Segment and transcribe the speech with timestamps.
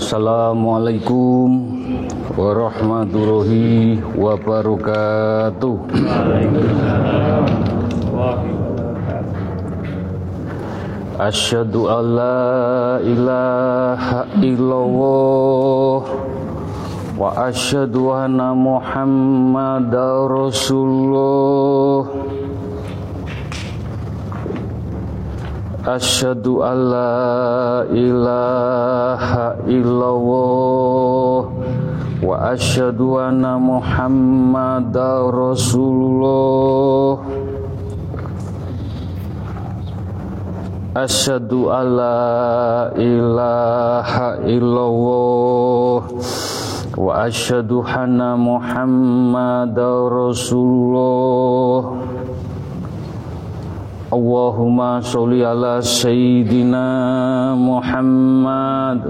[0.00, 1.76] Assalamualaikum
[2.32, 5.76] warahmatullahi wabarakatuh.
[11.20, 16.00] Asyhadu an la ilaha illallah
[17.20, 21.29] wa asyhadu anna Muhammadar Rasulullah.
[25.90, 31.50] Asyhadu an la ilaha illallah
[32.22, 37.26] wa asyhadu anna Muhammadar Rasulullah.
[40.94, 46.06] Asyhadu an la ilaha illallah
[46.94, 51.98] wa asyhadu anna Muhammadar Rasulullah.
[54.10, 59.06] Allahumma sholli ala sayyidina Muhammad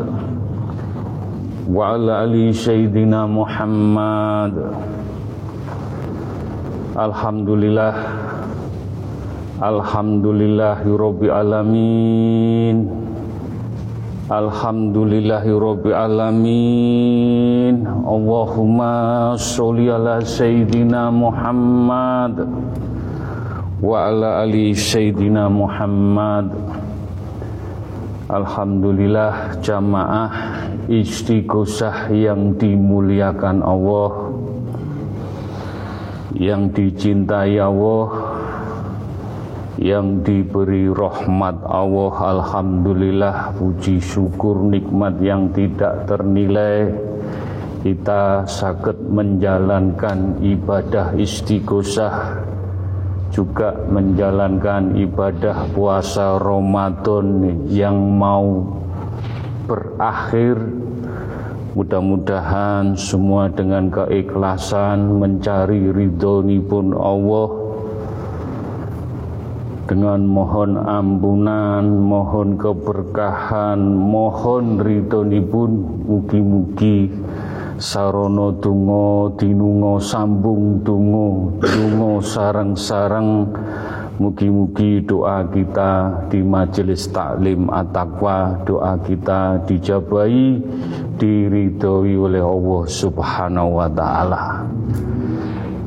[1.64, 4.60] wa ala ali sayyidina Muhammad.
[7.00, 7.96] Alhamdulillah
[9.56, 12.76] Alhamdulillahirabbil alamin.
[14.28, 17.88] Alhamdulillahirabbil alamin.
[18.04, 22.44] Allahumma sholli ala sayyidina Muhammad
[23.80, 26.52] wa ala ali sayyidina Muhammad.
[28.30, 30.30] Alhamdulillah jamaah
[30.86, 34.30] istighosah yang dimuliakan Allah
[36.38, 38.06] yang dicintai Allah
[39.80, 42.12] yang diberi rahmat Allah.
[42.38, 46.92] Alhamdulillah puji syukur nikmat yang tidak ternilai.
[47.80, 52.44] Kita sakit menjalankan ibadah istighosah
[53.30, 58.66] juga menjalankan ibadah puasa Ramadan yang mau
[59.70, 60.58] berakhir.
[61.70, 67.48] Mudah-mudahan semua dengan keikhlasan mencari ridho pun Allah.
[69.86, 74.78] Dengan mohon ampunan, mohon keberkahan, mohon
[75.50, 75.70] pun
[76.06, 77.10] mugi-mugi
[77.80, 83.48] sarono tungo dinungo sambung tungo tungo sarang-sarang
[84.20, 90.60] mugi-mugi doa kita di majelis taklim at-taqwa doa kita dijabai
[91.16, 94.68] diridhoi oleh Allah Subhanahu wa taala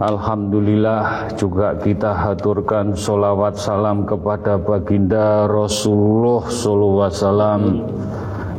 [0.02, 7.62] Alhamdulillah juga kita haturkan solawat salam kepada baginda Rasulullah Sallallahu Wasallam.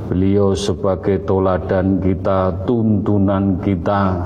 [0.05, 4.21] Beliau sebagai toladan kita, tuntunan kita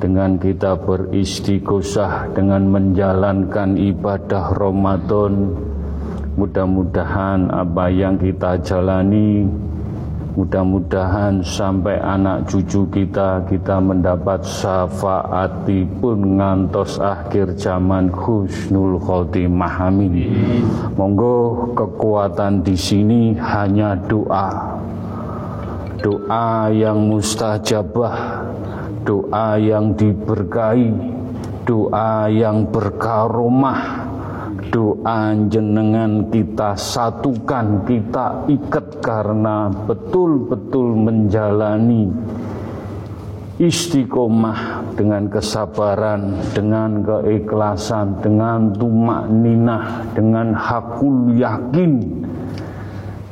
[0.00, 5.52] dengan kita beristighosah dengan menjalankan ibadah Ramadan.
[6.40, 9.44] Mudah-mudahan apa yang kita jalani
[10.34, 20.26] Mudah-mudahan sampai anak cucu kita kita mendapat syafaati pun ngantos akhir zaman husnul khotimah amin.
[20.98, 24.74] Monggo kekuatan di sini hanya doa.
[26.02, 28.42] Doa yang mustajabah,
[29.06, 30.90] doa yang diberkahi,
[31.62, 34.02] doa yang berkaromah,
[34.74, 42.10] doa jenengan kita satukan, kita ikat karena betul-betul menjalani
[43.62, 52.26] istiqomah dengan kesabaran, dengan keikhlasan, dengan tumak ninah, dengan hakul yakin,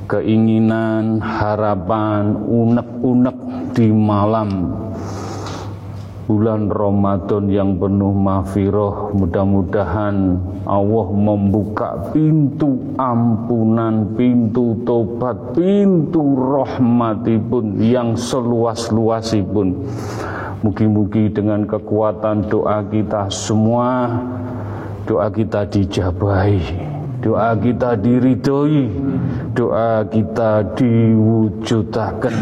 [0.07, 3.39] keinginan, harapan, unek-unek
[3.75, 4.71] di malam
[6.33, 18.17] bulan Ramadan yang penuh mafiroh mudah-mudahan Allah membuka pintu ampunan pintu tobat pintu rahmatipun yang
[18.17, 19.77] seluas-luasipun.
[20.65, 24.09] Mugi-mugi dengan kekuatan doa kita semua
[25.05, 26.63] doa kita dijabahi
[27.21, 28.89] doa kita diridhoi
[29.53, 32.37] doa kita diwujudaken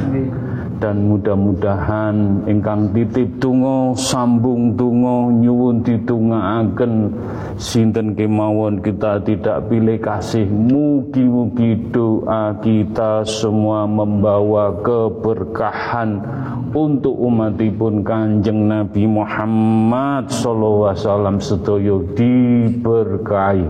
[0.80, 7.12] dan mudah-mudahan ingkang titip tungo sambung tungo nyuwun ditungaaken
[7.60, 10.48] sinten kemawon kita tidak pilih kasih.
[10.48, 16.24] Mugi-mugi doa kita semua membawa keberkahan
[16.72, 23.68] untuk umatipun kanjeng Nabi Muhammad wasallam sedoyo diberkahi.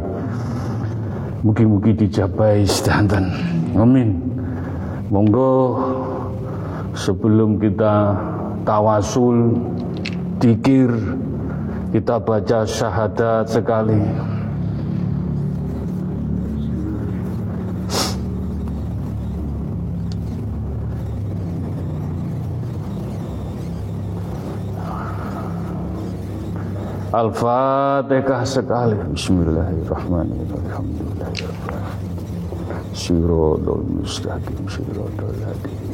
[1.42, 3.34] Mugi-mugi dijabai sedanten
[3.74, 4.14] amin.
[5.10, 5.74] Monggo
[6.94, 8.14] sebelum kita
[8.66, 9.56] tawasul
[10.40, 10.90] dikir
[11.90, 13.98] kita baca syahadat sekali.
[27.10, 28.94] Al-Fatihah sekali.
[29.18, 30.86] Bismillahirrahmanirrahim.
[32.94, 35.89] Sirotol mustaqim sirotol hadina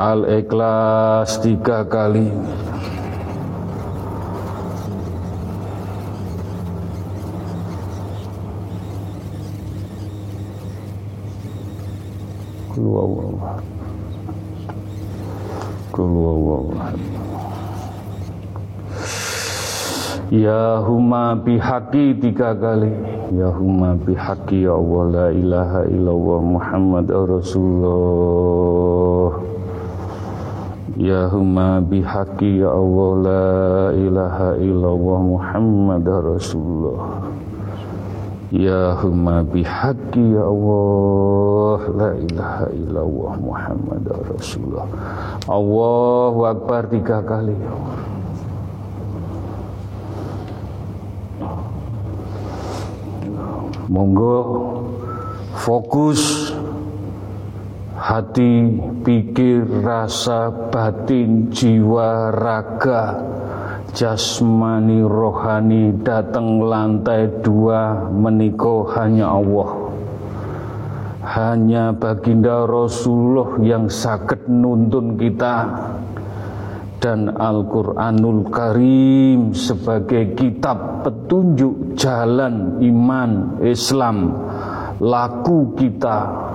[0.00, 2.32] Al-Ikhlas tiga kali.
[20.32, 22.88] Ya huma bihaqi tiga kali.
[23.36, 28.70] Ya huma bihaqi ya Allah la ilaha illallah Muhammad Rasulullah
[31.00, 33.48] Ya huma bihaqi ya Allah la
[33.96, 37.24] ilaha illallah Muhammad Rasulullah.
[38.52, 40.36] Ya huma bihaqi
[42.20, 44.84] ilaha illallah Muhammad Rasulullah.
[45.48, 47.56] Allahu Akbar tiga ya
[53.88, 54.36] Monggo
[55.56, 56.52] fokus
[58.00, 63.20] hati, pikir, rasa, batin, jiwa, raga,
[63.92, 69.92] jasmani, rohani datang lantai dua meniko hanya Allah.
[71.20, 75.56] Hanya baginda Rasulullah yang sakit nuntun kita
[77.04, 84.32] dan Al-Quranul Karim sebagai kitab petunjuk jalan iman Islam
[85.00, 86.49] laku kita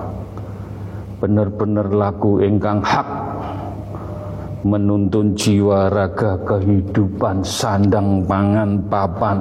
[1.16, 3.08] benar-benar laku ingkang hak
[4.68, 9.40] menuntun jiwa raga kehidupan sandang pangan papan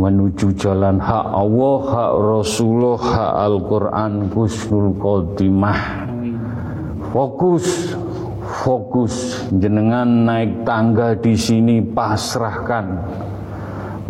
[0.00, 5.80] menuju jalan hak Allah, hak Rasulullah, hak Al-Quran, Husnul Khotimah.
[7.14, 7.94] Fokus,
[8.42, 13.06] fokus, jenengan naik tangga di sini pasrahkan.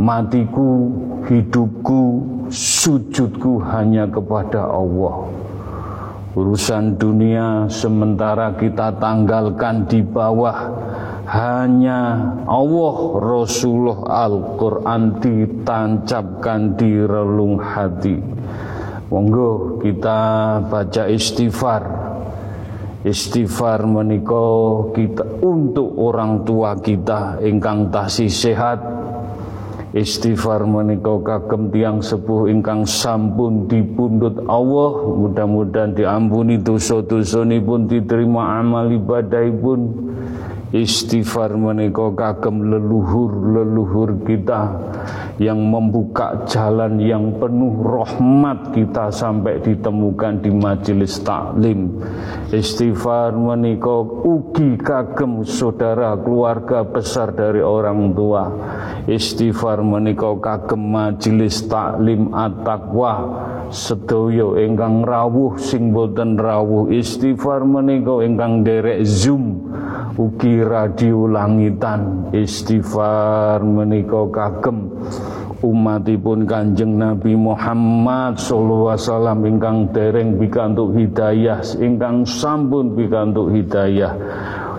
[0.00, 0.88] Matiku,
[1.28, 2.02] hidupku,
[2.48, 5.33] sujudku hanya kepada Allah
[6.34, 10.74] urusan dunia sementara kita tanggalkan di bawah
[11.30, 18.18] hanya Allah Rasulullah Al-Quran ditancapkan di relung hati.
[19.08, 20.18] Monggo kita
[20.66, 21.82] baca istighfar.
[23.04, 28.80] Istighfar menikah kita untuk orang tua kita ingkang tasih sehat
[29.94, 39.80] Istighfar menika kagem tiang sepuh ingkang sampun dipundhut Allah, mudah-mudahan diampuni dosa-dosanipun diterima amal ibadahipun.
[40.74, 44.82] Istighfar menika kagem leluhur-leluhur kita
[45.42, 51.98] yang membuka jalan yang penuh rahmat kita sampai ditemukan di majelis taklim.
[52.54, 58.46] Istighfar menika ugi kagem saudara keluarga besar dari orang tua.
[59.10, 63.12] Istighfar menika kagem majelis taklim at-taqwa
[63.74, 69.66] sedaya ingkang rawuh sing boten rawuh istighfar menika ingkang derek zoom
[70.14, 74.93] ugi radio langitan istighfar menika kagem
[75.64, 84.12] umatipun Kanjeng Nabi Muhammad sallallahu alaihi wasallam ingkang dereng pikantuk hidayah ingkang sampun pikantuk hidayah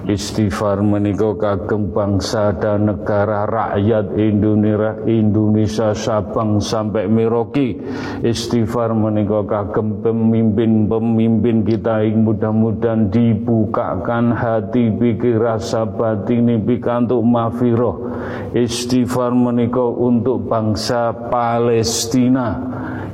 [0.05, 7.73] Istighfar menika kagem bangsa dan negara rakyat Indonesia Indonesia Sabang sampai Merauke.
[8.21, 18.13] Istighfar menika kagem pemimpin-pemimpin kita yang mudah-mudahan dibukakan hati pikir rasa batin pikantuk mafiroh.
[18.53, 22.61] Istighfar menika untuk bangsa Palestina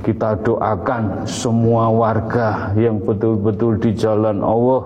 [0.02, 4.82] kita doakan semua warga yang betul-betul di jalan Allah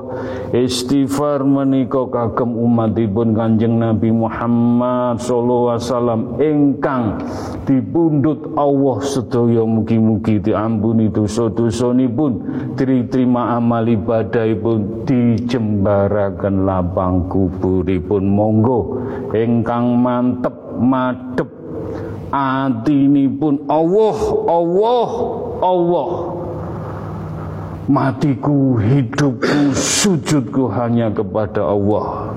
[0.52, 7.04] istighfar menika menika kagem umatipun Kanjeng Nabi Muhammad sallallahu alaihi wasallam ingkang
[7.64, 12.32] dipundhut Allah sedaya mugi-mugi diampuni dosa-dosanipun.
[12.76, 18.24] Diterima amal ibadahipun dijembaraken lapang kuburipun.
[18.28, 19.00] Monggo
[19.32, 21.48] ingkang mantep madep
[22.36, 24.20] atinipun Allah
[24.52, 25.10] Allah
[25.64, 26.35] Allah
[27.86, 32.34] matiku hidupku sujudku hanya kepada Allah.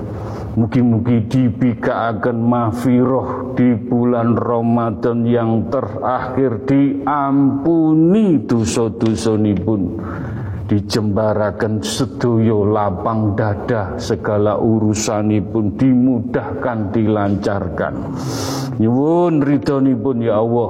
[0.57, 10.01] Mugi-mugi dibikaaken mahfiroh di bulan Ramadan yang terakhir diampuni dosa-dosa pun
[10.69, 17.93] dijembarakan sedoyo lapang dada segala urusan pun dimudahkan dilancarkan.
[18.77, 19.41] Nyuwun
[19.97, 20.69] pun ya Allah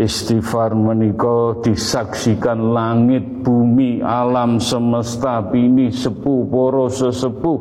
[0.00, 7.60] Istighfar menika disaksikan langit, bumi, alam semesta bini sepuh poro sesepuh.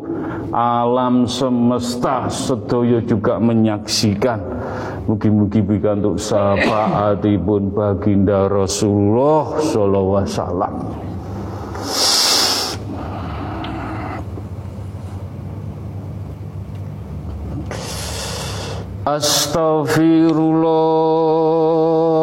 [0.55, 4.39] Alam semesta sedaya juga menyaksikan.
[5.12, 10.74] Mugi-mugi pikantuk syafaatipun baginda Rasulullah sallallahu alaihi wasallam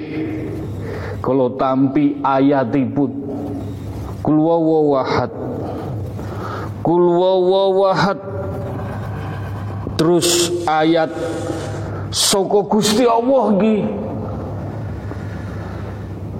[1.18, 3.10] kalau tampi ayatipun
[4.22, 5.34] kul wawahad
[6.86, 8.30] kul wawahad
[10.01, 11.09] terus ayat
[12.13, 13.77] soko Gusti Allah gi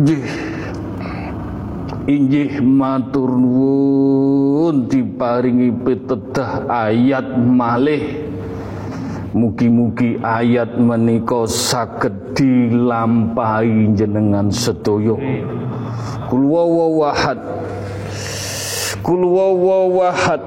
[0.00, 0.32] Nggih.
[2.08, 8.32] Inggih matur nuwun diparingi pitedah ayat malih
[9.34, 15.18] Mugi-mugi ayat menika saged dilampahi jenengan sedaya.
[16.30, 17.42] Kul wawahad.
[19.02, 20.42] Kul wawahad.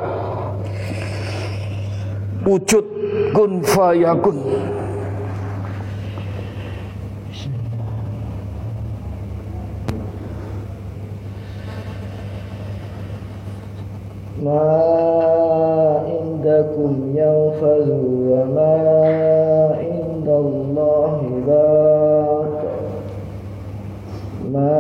[2.47, 2.85] Wujud
[3.35, 4.39] kun fayakun.
[14.37, 15.76] ما
[16.36, 17.88] عندكم ينفذ
[18.30, 18.76] وما
[19.80, 22.52] عند الله باق
[24.52, 24.76] ما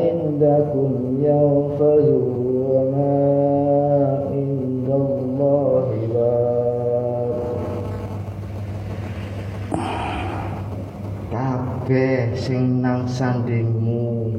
[0.00, 2.08] عندكم ينفذ
[2.70, 3.18] وما
[4.32, 6.46] عند الله باق
[11.26, 14.32] kabeh sing nang sandingmu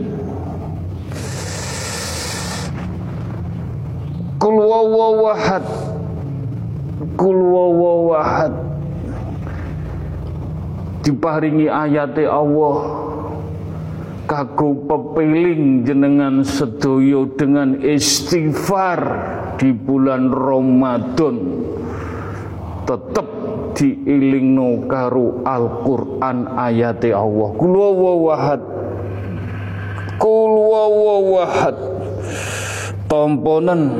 [4.41, 5.65] Kul wawawahad
[7.13, 8.53] Kul wawawahad
[11.01, 12.77] Diparingi ayate Allah.
[14.29, 19.01] Kagu pepiling jenengan sedoyo dengan istighfar
[19.57, 21.65] di bulan Ramadan.
[22.85, 23.27] Tetep
[23.73, 27.49] diilingno karo Al-Qur'an ayate Allah.
[27.57, 28.61] Kul wawawahad
[30.21, 32.00] Kul wawawahad
[33.11, 33.91] tomponen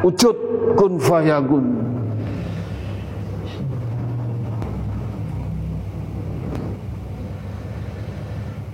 [0.00, 0.36] wujud
[0.80, 1.76] kun fayagun.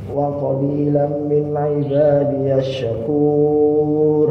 [0.07, 4.29] Wa qalilan min ibadi syakur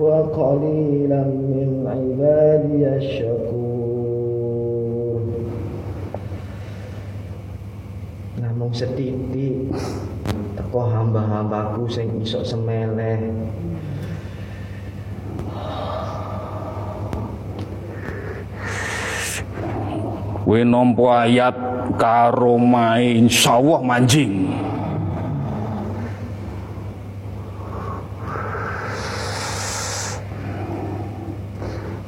[0.00, 3.60] wa qalilan min ibadi syakur
[8.40, 9.68] namung setitik
[10.56, 13.20] teko hamba-hambaku sing isok semeleh.
[20.50, 21.54] Kowe nampa ayat
[21.94, 24.50] karo mae insyaallah manjing.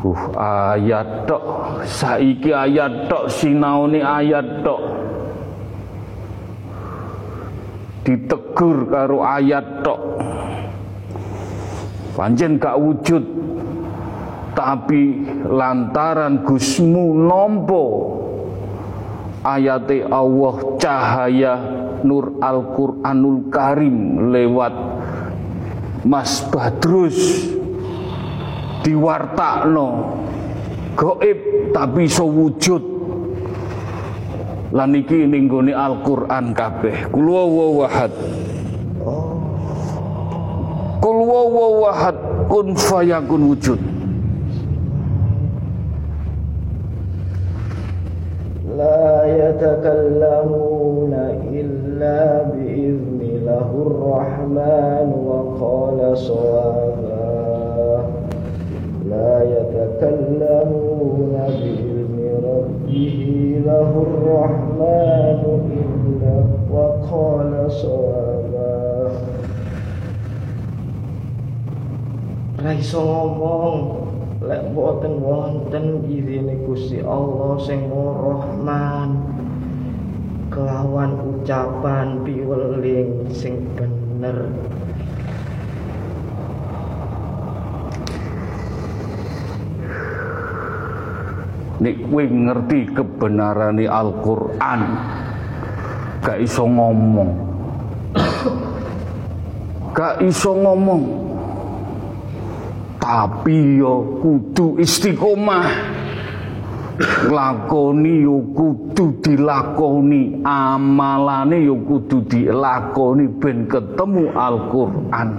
[0.00, 1.42] Uh, ayat tok.
[1.90, 4.78] Saiki ayat tok sinaune ayat tok.
[8.06, 9.98] Ditegur karo ayat tok.
[12.14, 13.26] Pancen gak wujud.
[14.54, 18.12] Tapi lantaran Gusmu nompo
[19.42, 24.72] ayate Allah cahaya nur Al-Quranul Karim lewat
[26.04, 27.48] Mas Badrus.
[28.80, 30.16] Diwartakno.
[30.96, 31.38] Goib
[31.76, 32.80] tapi sewujud
[34.70, 37.10] laniki lan iki ning Al-Qur'an kabeh.
[37.10, 38.14] Kul wawahad
[41.00, 42.14] kul wawahad
[42.46, 43.80] kun fayakun wujud.
[48.76, 57.28] La yatakallamuna illa إلا بإذن له الرحمن وقال صوابا.
[59.04, 63.18] لا يتكلمون بإذن ربه
[63.68, 65.40] له الرحمن
[65.76, 66.36] إلا
[66.72, 68.80] وقال صوابا.
[72.64, 73.76] Ra iso ngomong
[74.48, 79.20] lek boten wonten izine Gusti Allah sing Rahman
[80.48, 84.52] kelawan ucapan piweling sing bener.
[91.80, 94.80] Nek kowe ngerti kebenarane Al-Qur'an
[96.20, 97.30] gak iso ngomong.
[99.96, 101.02] Gak iso ngomong.
[103.00, 105.89] Tapi yo kudu istiqomah
[107.30, 115.30] lakoni yo kudu dilakoni amalane yo kudu dilakoni ben ketemu Al-Qur'an.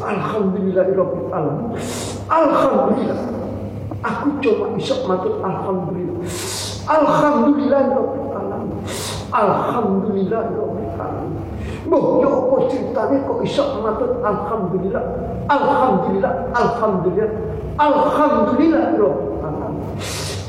[0.00, 1.76] Alhamdulillah Rabbil Alamin
[2.32, 3.20] Alhamdulillah
[4.00, 6.24] Aku coba bisa matur Alhamdulillah
[6.82, 8.82] Alhamdulillah Rabbil Alamin.
[9.30, 11.30] Alhamdulillah Rabbil Alamin.
[11.86, 15.04] Mbah ya apa ceritane kok iso matur alhamdulillah.
[15.46, 17.30] Alhamdulillah, alhamdulillah.
[17.78, 19.94] Alhamdulillah Rabbil Alamin.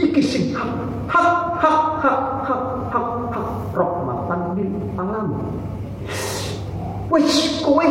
[0.02, 0.74] Iki sing hak
[1.06, 5.63] hak hak hak hak hak hak rahmatan lil alamin.
[7.14, 7.86] Wis kowe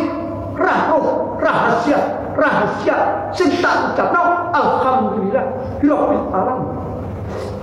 [0.59, 1.95] roh rahasia
[2.35, 5.47] rahasia sing tak ucapno alhamdulillah
[5.79, 6.75] rabbil alamin.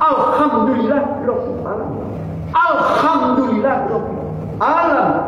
[0.01, 2.09] Alhamdulillah rabbil alamin.
[2.57, 4.25] Alhamdulillah rabbil
[4.57, 5.21] alamin.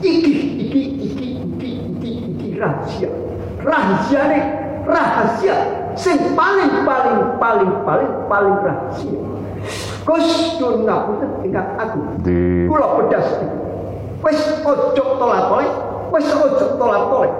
[0.00, 3.12] Iki iki iki iki iki iki rahasia.
[3.60, 4.44] Rahasia nih
[4.88, 5.56] rahasia
[6.00, 9.20] sing paling paling paling paling paling rahasia.
[10.08, 12.08] Gus nyuwun ngapunten ingkang agung.
[12.24, 13.28] Di Kula pedas.
[14.18, 15.70] Wis ojo tolak-tolak,
[16.10, 17.32] wis ojo tolak-tolak.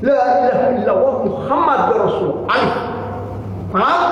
[0.00, 2.74] La ilaha illallah Muhammad Rasul alif.
[3.74, 4.02] Paham?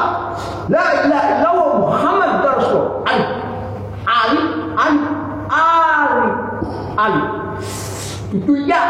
[0.68, 3.30] La ilaha illallah Muhammad Rasul alif.
[4.04, 5.06] Alif, alif,
[5.48, 6.34] alif,
[6.98, 7.26] alif.
[8.34, 8.82] Itu ya,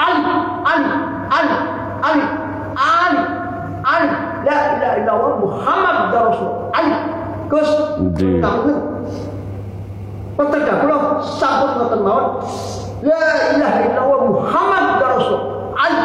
[0.00, 0.26] alif,
[0.66, 0.94] alif,
[1.30, 1.60] alif,
[2.00, 2.30] alif,
[2.80, 3.28] alif,
[3.84, 4.12] alif.
[4.42, 7.00] La ilaha illallah Muhammad Rasul alif.
[7.52, 7.70] Gus,
[8.16, 8.40] Di.
[10.32, 12.26] Petengah kula sampun ngoten mawon.
[13.04, 15.40] La ilaha illallah Muhammad Rasul.
[15.76, 15.98] Ali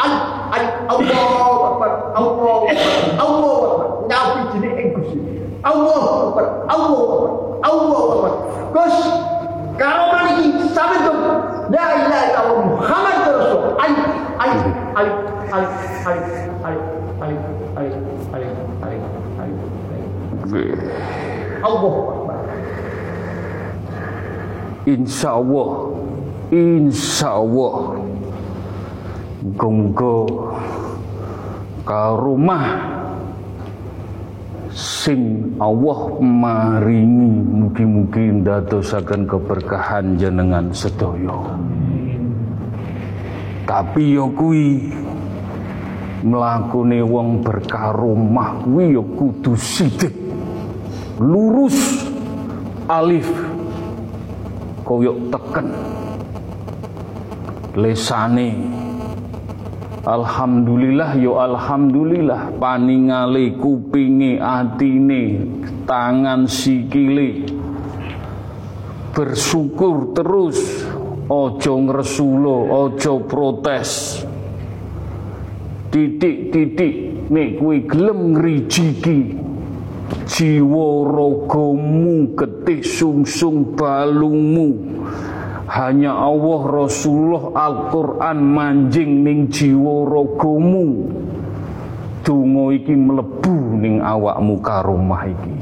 [0.00, 0.16] Ali
[0.54, 0.66] Ali
[1.10, 1.90] Allahu Akbar.
[2.16, 2.76] Allahu Akbar.
[3.20, 3.86] Allahu Akbar.
[4.08, 5.18] Nyapi jenenge ing Gusti.
[5.60, 6.44] Allahu Akbar.
[6.70, 7.30] Allahu Akbar.
[7.64, 8.32] Allahu Akbar.
[8.72, 8.96] Gus
[9.76, 10.04] karo
[11.04, 11.18] tuh
[11.74, 13.62] La ilaha illallah Muhammad Rasul.
[13.76, 13.96] Ali
[14.40, 14.58] Ali
[14.96, 15.10] Ali
[15.52, 15.66] Ali
[16.08, 16.20] Ali
[17.20, 17.36] Ali
[17.76, 17.86] Ali
[18.32, 18.48] Ali
[18.80, 18.96] Ali
[19.44, 19.52] Ali
[21.64, 22.23] Allahu Akbar.
[24.84, 25.70] Insya Allah.
[26.52, 27.76] Insya Allah.
[29.56, 30.18] Gonggo
[31.84, 32.92] ka rumah.
[34.74, 41.54] Sing Allah maringi mugi-mugi ndadosaken keberkahan jenengan sedaya.
[43.64, 44.90] Tapi yo kuwi
[46.24, 50.16] mlakune wong berkaromah kuwi yo kudu sidik
[51.20, 51.76] lurus
[52.88, 53.28] alif
[54.84, 55.68] koyok teken.
[57.74, 58.48] Lesane
[60.04, 65.40] Alhamdulillah yo alhamdulillah paningale kupinge atine
[65.88, 67.48] tangan sikile.
[69.16, 70.60] Bersyukur terus
[71.24, 74.20] ojo ngresulo ojo protes.
[75.88, 79.18] Titik-titik nek kuwi gelem ngrijiki
[80.28, 85.00] jiwa ragamu getih sungsung balungmu.
[85.64, 91.08] Hanya Allah Rasulullah Al-Quran manjing ning jiwa ragamu
[92.24, 95.54] donga iki mlebu ning awakmu karomah iki.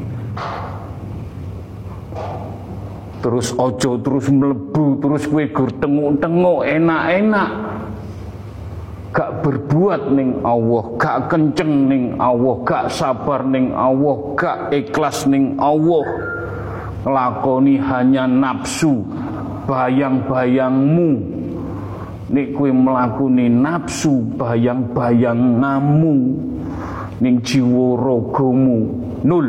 [3.22, 7.50] Terus ojo terus mlebu terus kowe gur tenguk-tenguk enak-enak.
[7.50, 7.71] gak
[9.42, 16.07] berbuat ning Allah, gak kenceng ning Allah, gak sabar ning Allah, gak ikhlas ning Allah.
[17.02, 19.02] Nglakoni hanya nafsu,
[19.66, 21.11] bayang-bayangmu.
[22.33, 26.16] Nek kowe mlakoni nafsu, bayang-bayang ngamu
[27.20, 28.78] ning jiwa ragamu
[29.26, 29.48] nul.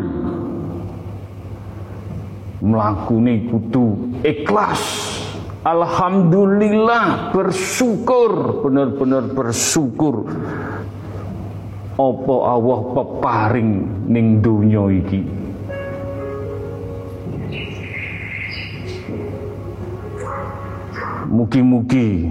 [2.63, 5.02] Mlakune kudu ikhlas.
[5.63, 8.63] Alhamdulillah bersyukur.
[8.67, 10.27] Benar-benar bersyukur.
[11.95, 13.71] Apa Allah peparing
[14.11, 15.23] ning donya iki?
[21.31, 22.27] Mugi-mugi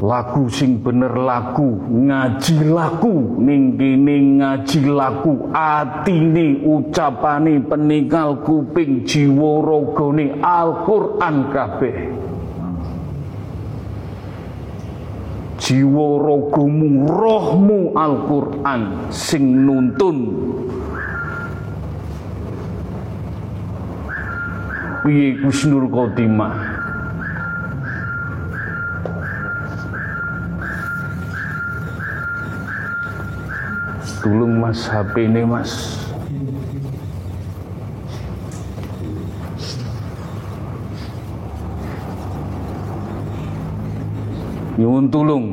[0.00, 9.60] laku sing bener laku ngaji laku ning kene ngaji laku atine ucapane peninggal kuping jiwa
[9.60, 11.96] ragane Al-Qur'an kabeh.
[15.60, 20.18] Jiwa ragamu rohmu Al-Qur'an sing nuntun.
[25.04, 26.79] Piye Gusnul Khotimah
[34.20, 35.96] Tolong mas HP ini mas
[44.76, 45.46] Nyuwun tulung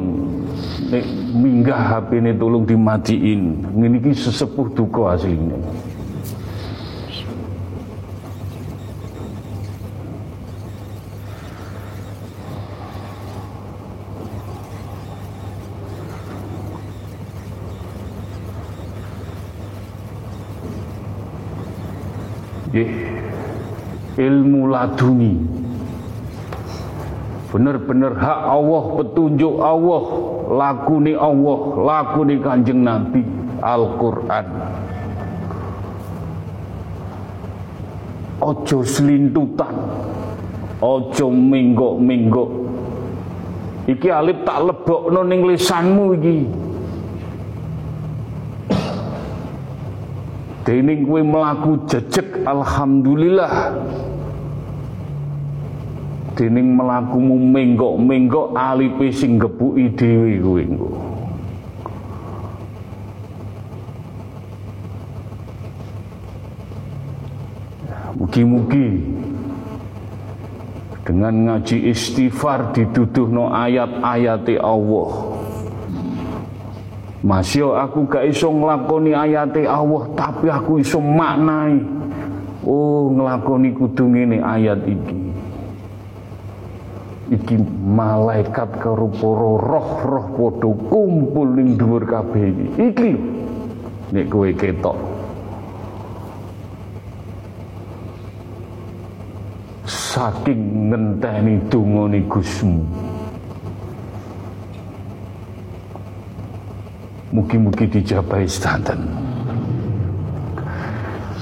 [0.88, 1.04] nek
[1.36, 3.72] minggah HP ini tolong dimatiin.
[3.76, 5.60] Ngene iki sesepuh duka aslinya.
[24.18, 25.34] Ilmu laduni.
[27.48, 30.04] Bener-bener hak Allah, petunjuk Allah,
[30.52, 33.24] lakuni Allah, lakuni Kanjeng Nabi,
[33.64, 34.48] Al-Qur'an.
[38.44, 39.74] Ojo selintutan.
[40.84, 42.50] Ojo minggok-minggok.
[43.88, 46.67] Iki alip tak lebokno ning lisanmu iki.
[50.68, 53.72] Dening kowe melaku jejeg alhamdulillah.
[56.36, 60.92] Dening melakumu menggok-menggok alipe sing gebuki dhewe kowe engko.
[68.20, 68.88] Mugi-mugi
[71.08, 72.76] dengan ngaji istighfar
[73.32, 75.37] no ayat-ayat Allah.
[77.26, 81.82] Masih aku gak iso nglakoni ayat Allah tapi aku iso maknai.
[82.62, 85.20] Oh nglakoni kudu ngene ayat iki.
[87.28, 92.66] Iki malaikat karo roh-roh padha kumpul ning dhuwur kabeh iki.
[92.94, 93.12] Iki
[94.14, 95.18] nek kowe ketok.
[100.18, 103.07] saking ngenteni dungane Gusmu.
[107.28, 109.04] Mugi-mugi dijabahi sedanten.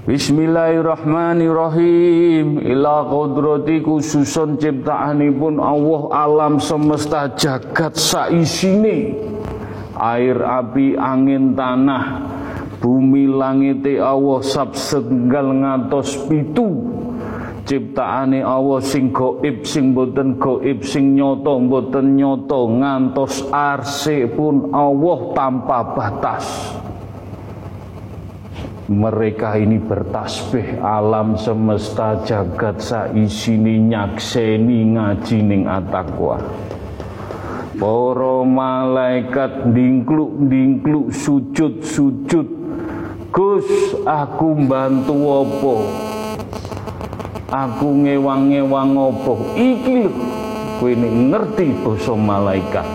[0.04, 9.16] Bismillahirrahmanirrahim Ila kodrati khususun ciptaanipun Allah alam semesta jagat saisine
[9.96, 12.33] Air, api, angin, tanah
[12.84, 16.84] Bumi, langit Allah sab setenggal ngantos pitu.
[17.64, 25.32] Ciptaane Allah sing goib, sing boten goib, sing nyoto, boten nyoto Ngantos arse pun Allah
[25.32, 26.44] tanpa batas.
[28.92, 36.36] Mereka ini bertasbih alam semesta jagat saisini nyakseni ngaji ning atakwa.
[37.80, 42.63] Para malaikat dingkluk-dingkluk sujud-sujud
[43.34, 43.66] Gus
[44.06, 45.76] aku bantu apa?
[47.50, 49.34] Aku ngewang-ngewang apa?
[49.58, 50.12] Iki lho
[50.78, 52.86] kowe ngerti basa malaikat.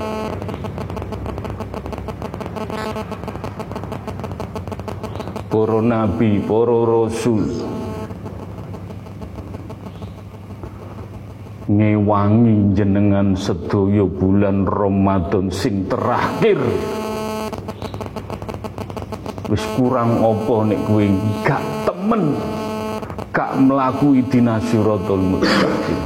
[5.52, 7.44] Para nabi, para rasul.
[11.68, 16.64] Ngewangi jenengan sedaya bulan Ramadan sing terakhir
[19.50, 21.06] wis kurang apa nek kowe
[21.42, 22.38] gak temen
[23.34, 26.00] gak mlaku idina siratal mustaqim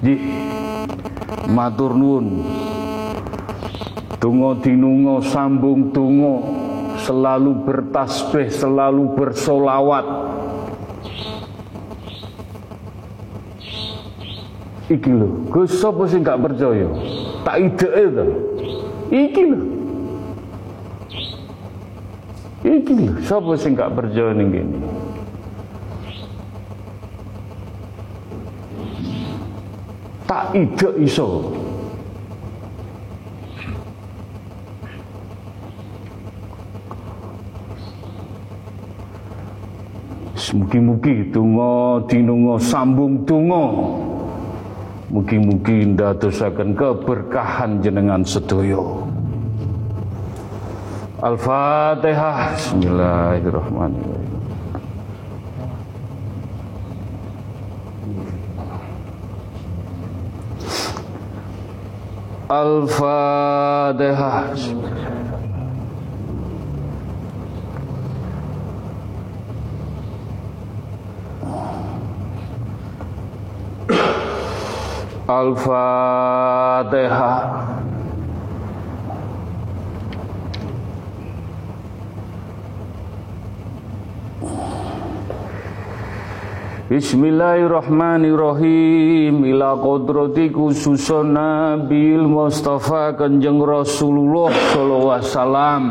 [0.00, 0.20] nggih
[1.52, 2.40] matur nuwun
[4.16, 6.66] donga dinunga sambung donga
[7.06, 10.06] selalu bertasbih, selalu bersolawat.
[14.86, 16.86] Iki lho, Gus sapa sing gak percaya?
[17.42, 18.24] Tak ideke to.
[19.10, 19.75] Iki lho.
[22.86, 24.78] Iki sapa sing gak percaya ning kene?
[30.30, 31.50] Tak ide iso.
[40.54, 43.66] Mugi-mugi donga dinunga sambung donga.
[45.10, 49.05] Mugi-mugi ndadosaken keberkahan jenengan sedaya.
[51.16, 52.52] Al-Fatihah.
[52.60, 54.36] Bismillahirrahmanirrahim.
[62.52, 63.96] Al-Fatihah.
[75.26, 76.86] Al-Fatihah.
[86.86, 95.82] Bismillahirrahmanirrahim Ila kodrati khususun Nabil Mustafa Kanjeng Rasulullah Sallallahu Wasallam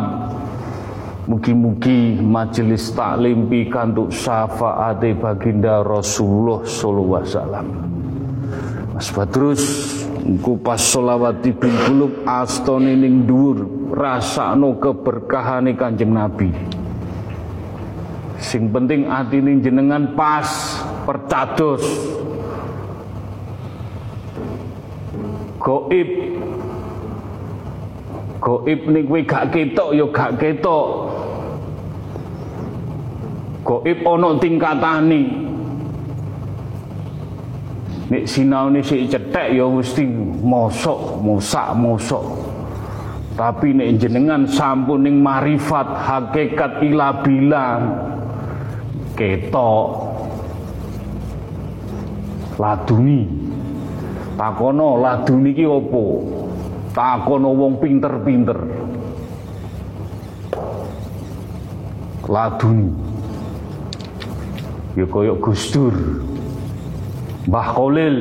[1.28, 7.66] Mugi-mugi majelis taklim pikantuk syafaate baginda Rasulullah sallallahu alaihi wasallam.
[8.93, 9.64] Mas Badrus
[10.22, 16.74] engko pas selawat bin kulub astone ning dhuwur rasakno keberkahane Kanjeng Nabi.
[18.39, 20.47] Sing penting atine jenengan pas
[21.07, 21.83] percados.
[25.59, 26.09] Goib
[28.38, 30.88] Goib nih kowe gak ketok ya gak ketok.
[33.65, 34.29] Goib ana
[35.01, 35.25] nih
[38.05, 40.05] Nek sinaune si cetek ya mesti
[40.45, 42.21] mosok, mosak, mosok.
[43.33, 47.81] Tapi nek jenengan sampun ning marifat hakikat ila bilang
[49.16, 49.88] ketok
[52.59, 53.24] laduni.
[54.36, 56.03] Takono laduni ki opo?
[56.91, 58.59] Takono wong pinter-pinter.
[62.28, 62.89] Laduni.
[64.95, 65.95] Ya koyok Gusdur
[67.47, 68.20] Mbah Kolil.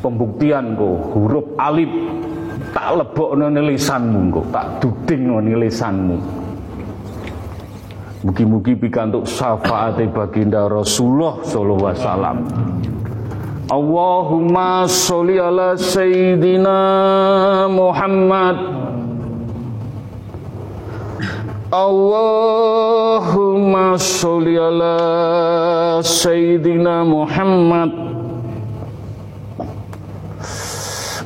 [0.00, 1.92] Pembuktian kok huruf alif
[2.70, 6.18] tak lebokno lisanmu kok tak duding ning lisanmu
[8.20, 12.36] Mugi-mugi pikantuk syafaat baginda Rasulullah sallallahu alaihi wasallam.
[13.72, 16.76] Allahumma sholli ala sayyidina
[17.72, 18.60] Muhammad.
[21.72, 23.16] Allahumma
[23.96, 25.00] sholli ala
[26.04, 28.09] sayyidina Muhammad.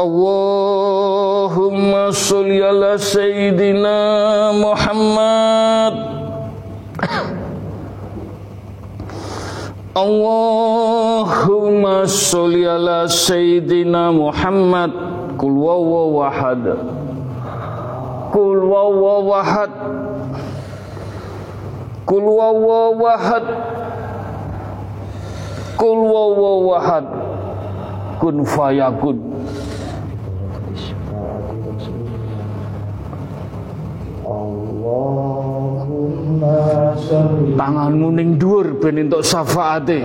[0.00, 1.68] Allahumma
[2.08, 5.94] salli ala sayyidina Muhammad.
[9.92, 11.28] Allahumma
[12.08, 14.88] salli ala sayyidina Muhammad.
[15.36, 16.64] Kul wawaw wahad.
[18.32, 19.68] Kul wawaw wahad.
[22.08, 23.44] Kul wawaw wahad.
[25.76, 27.04] Kul wawaw wahad.
[28.16, 29.39] Kun fayakun.
[37.58, 39.98] Tanganmu ning dhuwur ben entuk syafaate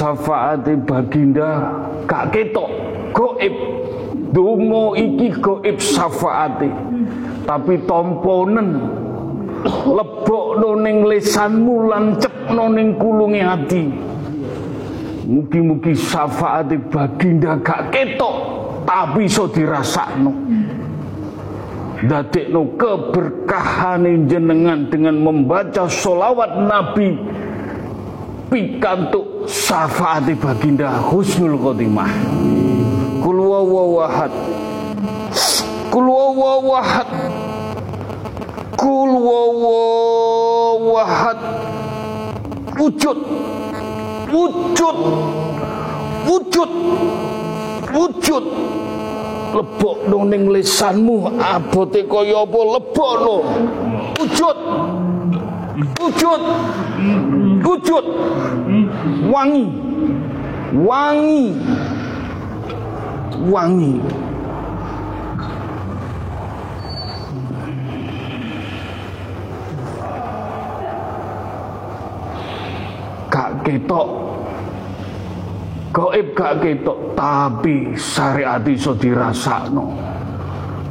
[0.00, 1.68] syafaati baginda
[2.08, 2.70] gak ketok.
[3.12, 3.54] Goib.
[4.32, 6.72] Donga iki goib syafaati.
[7.44, 8.68] Tapi tomponen.
[9.84, 13.84] Lebokno ning lisanmu lan cepno ning kulunge ati.
[15.28, 18.36] Mugi-mugi syafaati baginda gak ketok
[18.88, 20.32] tapi iso dirasakno.
[22.00, 27.12] Dadekno keberkahan jenengan dengan membaca solawat Nabi.
[28.48, 32.06] Pikantuk syafaati baginda husnul khotimah.
[33.22, 34.30] Kul wawahad
[35.90, 37.10] kul wawahad
[38.78, 41.38] kul wawahad
[42.78, 43.18] wujud.
[44.30, 44.98] Wujud.
[46.30, 46.70] Wujud.
[47.90, 48.44] Wujud.
[49.50, 51.42] Lebok dong ning lisanmu.
[51.42, 52.60] Abote kaya apa?
[52.78, 53.36] Lebok no
[54.14, 54.58] wujud.
[55.98, 56.42] Wujud
[57.60, 58.04] wujud
[59.28, 59.66] wangi.
[60.70, 61.44] Wangi.
[63.50, 63.94] Wangi.
[73.30, 74.08] Gak ketok.
[75.90, 76.98] Gaib gak ketok.
[77.14, 79.86] Tapi syariat iso dirasakno.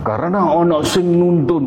[0.04, 1.66] Karena ono sing nuntun.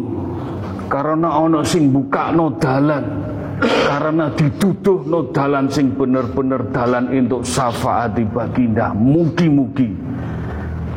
[0.88, 3.31] Karena ono sing bukakno dalan
[3.62, 8.90] karena dituduh no dalan sing bener-bener dalan untuk syafaati baginda.
[8.94, 9.90] Mugi-mugi.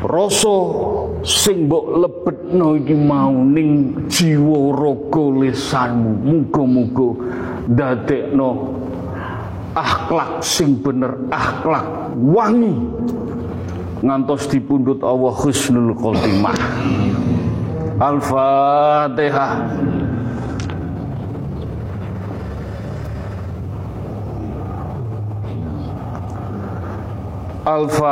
[0.06, 0.56] Rasa
[1.24, 7.08] sing mbok lebetno iki mau ning jiwa raga lisanmu muga-muga
[7.66, 8.50] ndadekno
[9.74, 12.74] akhlak sing bener akhlak wangi.
[14.04, 16.58] Ngantos dipundhut Allah husnul khotimah.
[17.96, 19.52] Al-Fatihah
[27.66, 28.06] Al-Fatihah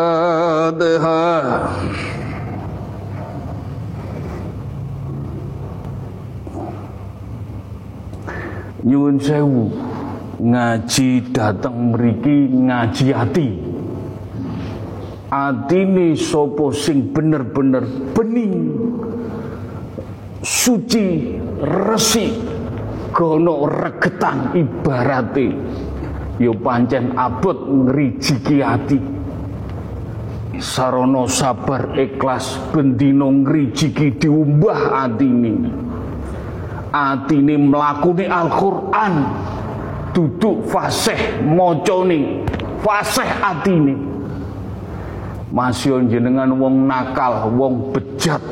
[8.86, 9.74] Nyuwun sewu
[10.38, 13.59] ngaji datang mriki ngaji hati
[15.34, 17.82] atine sapa sing bener-bener
[18.14, 18.70] bening
[20.41, 22.32] suci resik
[23.12, 25.53] gono regetan ibarate
[26.41, 28.99] yo pancen abot ngrijiki ati.
[30.61, 35.68] Sarana sabar ikhlas bendino ngrijiki diumbah atine.
[36.93, 39.14] Atine mlakune Al-Qur'an.
[40.11, 42.45] Duduk fasih macane
[42.80, 43.95] fasih atine.
[45.53, 48.43] Masih jenengan wong nakal wong bejat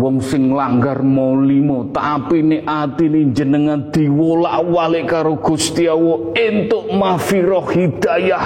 [0.00, 8.44] wong sing langgar molimo tapi nek atine jenengan diwolak-walik karo Gusti Allah entuk mafiroh hidayah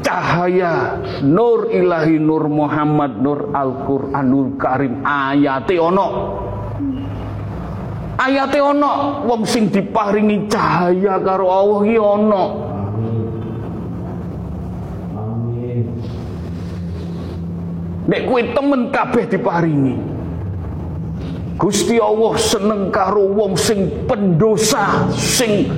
[0.00, 5.04] cahaya nur ilahi nur Muhammad nur Al-Qur'anul Karim.
[5.04, 6.08] Ayate ono.
[8.16, 9.22] Ayate ono.
[9.28, 12.44] Wong sing diparingi cahaya karo Allah ki ono.
[18.02, 20.21] Nek kuwi temen kabeh diparingi
[21.62, 25.70] Gusti Allah seneng karo wong sing pendosa sing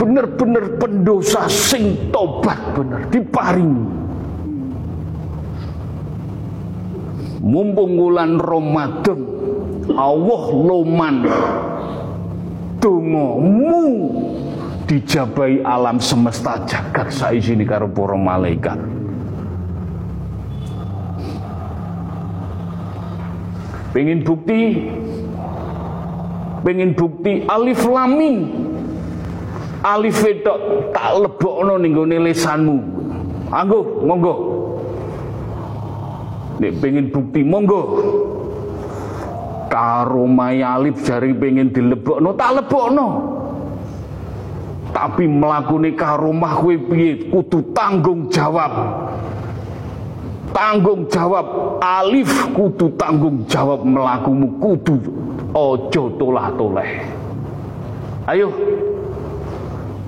[0.00, 3.84] bener-bener pendosa sing tobat bener diparingi
[7.46, 9.20] mumpung wulan Ramadan
[9.94, 11.16] Allah loman.
[12.82, 13.86] Dongamu
[14.84, 18.78] dijabai alam semesta jagat saisini karo para malaikat.
[23.96, 24.76] Pengen bukti
[26.66, 28.66] pengen bukti alif lamin
[29.86, 30.54] alif itu
[30.90, 32.76] tak lebokno ning gone lisanmu.
[33.54, 34.34] Anggo monggo.
[36.58, 37.82] Nek pengen bukti monggo.
[39.70, 43.06] Karo mayalif jari pengen dilebokno tak lebokno.
[44.90, 47.28] Tapi melakuni karomah kowe piye?
[47.28, 48.72] Kudu tanggung jawab
[50.56, 51.76] tanggung jawab.
[51.84, 54.56] Alif kudu tanggung jawab melakumu.
[54.56, 54.96] Kudu
[55.52, 57.04] ojo tolah toleh
[58.32, 58.48] ayo.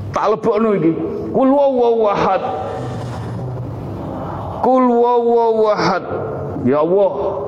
[0.09, 0.92] Tak lebokno iki.
[1.28, 2.40] Kul wawahad
[4.64, 6.05] kul wawahad
[6.64, 7.44] ya Allah.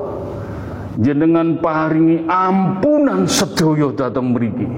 [1.01, 4.69] Jenengan paringi ampunan sedaya dateng mriki.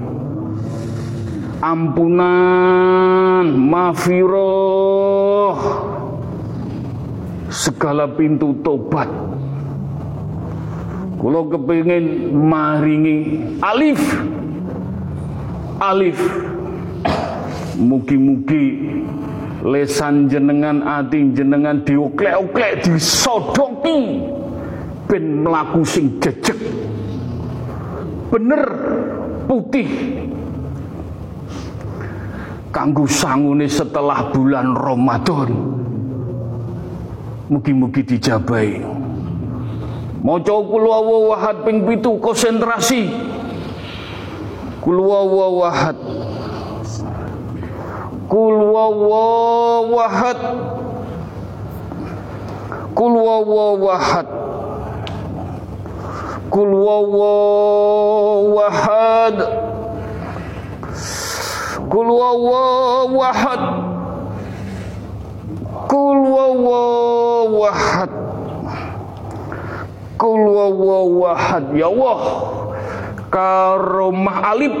[1.64, 5.56] Ampunan mafiroh
[7.52, 9.08] segala pintu tobat.
[11.18, 13.16] Kulo kepingin maringi
[13.64, 14.00] alif.
[15.80, 16.20] Alif.
[17.74, 18.64] Mugi-mugi
[19.64, 24.20] lesan jenengan ati jenengan dioklek-oklek disodoki.
[25.04, 26.56] Ben melaku sing jejeg.
[28.32, 28.62] Bener
[29.48, 29.88] putih.
[32.74, 35.83] Kanggo sangune setelah bulan Ramadan
[37.50, 38.80] mugi-mugi dijabai.
[40.24, 40.84] Maca kul
[41.28, 43.12] wahad ping pitu konsentrasi.
[44.80, 45.96] Kul wahad.
[48.24, 50.40] Kul wawawahad
[52.94, 54.26] Kul wawawahad
[56.48, 58.56] Kul wawawahad
[61.84, 62.08] Kul
[65.94, 68.10] Kul wawawahad
[70.18, 70.42] Kul
[71.78, 72.20] Ya Allah
[73.30, 74.74] Karomah alif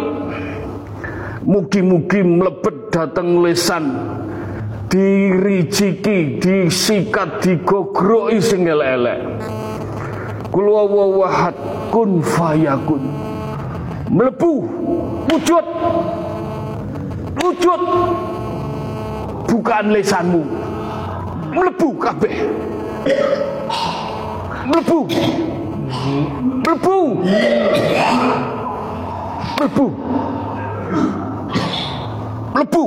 [1.46, 3.94] Mugi-mugi mlebet dateng lesan
[4.90, 9.42] diriciki, disikat, digogroki sing elek-elek.
[10.54, 10.70] Kul
[11.90, 13.02] kun fayakun.
[14.08, 14.54] Mlebu
[15.26, 15.66] wujud.
[17.42, 17.82] Wujud.
[19.50, 20.63] Bukaan lesanmu.
[21.54, 22.36] Mlebu kabeh.
[24.66, 24.98] Mlebu.
[26.64, 26.96] Mlebu.
[29.58, 29.86] Mlebu
[32.54, 32.84] melebu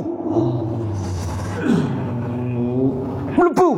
[3.36, 3.68] melebu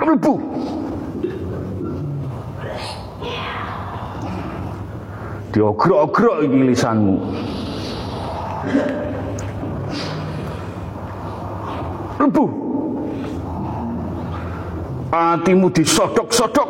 [0.00, 0.34] melebu
[5.52, 6.36] diogrok-ogrok
[6.72, 7.16] lisanmu
[12.18, 12.44] melebu
[15.10, 16.68] hatimu disodok-sodok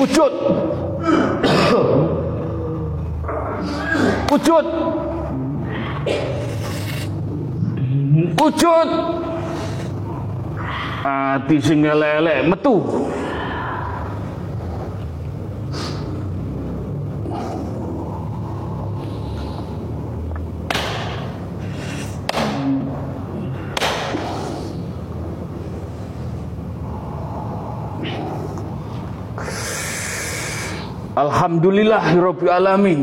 [0.00, 0.32] Wujud.
[4.30, 4.66] Wujud.
[8.38, 8.88] Wujud.
[11.06, 12.74] Ati sing elek metu.
[31.16, 33.00] Alhamdulillahirabbil alamin.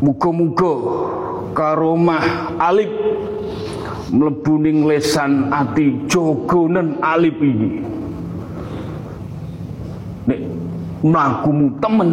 [0.00, 0.72] Muga-muga
[1.52, 2.88] karomah alif
[4.08, 7.84] mlebu ning lesan ati jogonen alif iki.
[10.32, 10.40] Nek
[11.04, 12.10] mlakumu temen,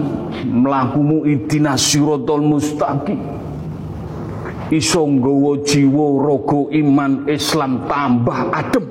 [0.52, 3.16] mlakumu idina siratal mustaqim.
[4.76, 8.86] Iso nggawa jiwa raga iman Islam tambah adem.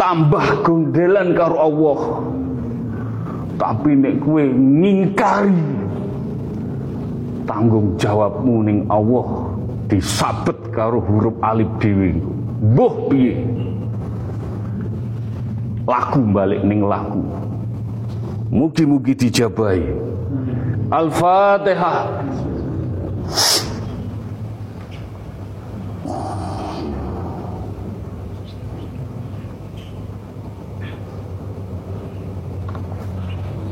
[0.00, 2.00] Tambah gondelan karo Allah
[3.56, 5.60] tapi nek kue ngingkari
[7.44, 9.52] tanggung jawabmu ning Allah
[9.90, 12.16] disabet karo huruf alif dhewe.
[12.62, 13.34] Mbuh piye?
[15.84, 17.20] Lagu balik ning lagu.
[18.52, 19.84] Mugi-mugi dijabahi.
[20.92, 22.22] Al-Fatihah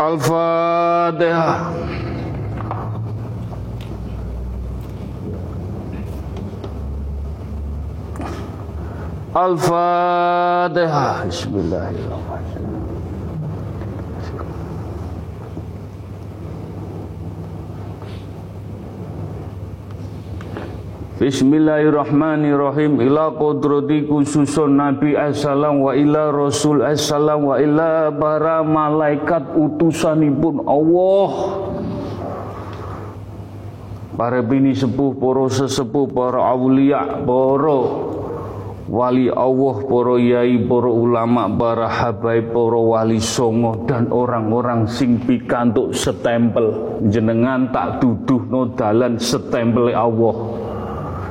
[0.00, 1.60] Al-Fatihah
[9.36, 12.89] Al-Fatihah Bismillahirrahmanirrahim
[21.20, 23.04] Bismillahirrahmanirrahim.
[23.04, 31.30] Ila qudrati khususun Nabi assalam wa ila Rasul assalam wa ila para malaikat utusanipun Allah.
[34.16, 37.80] Para bini sepuh para sesepuh para aulia para
[38.88, 45.92] wali Allah para yai para ulama para habaib para wali songo dan orang-orang sing pikantuk
[45.92, 46.96] setempel.
[47.12, 50.59] Jenengan tak duduh no dalan setempel Allah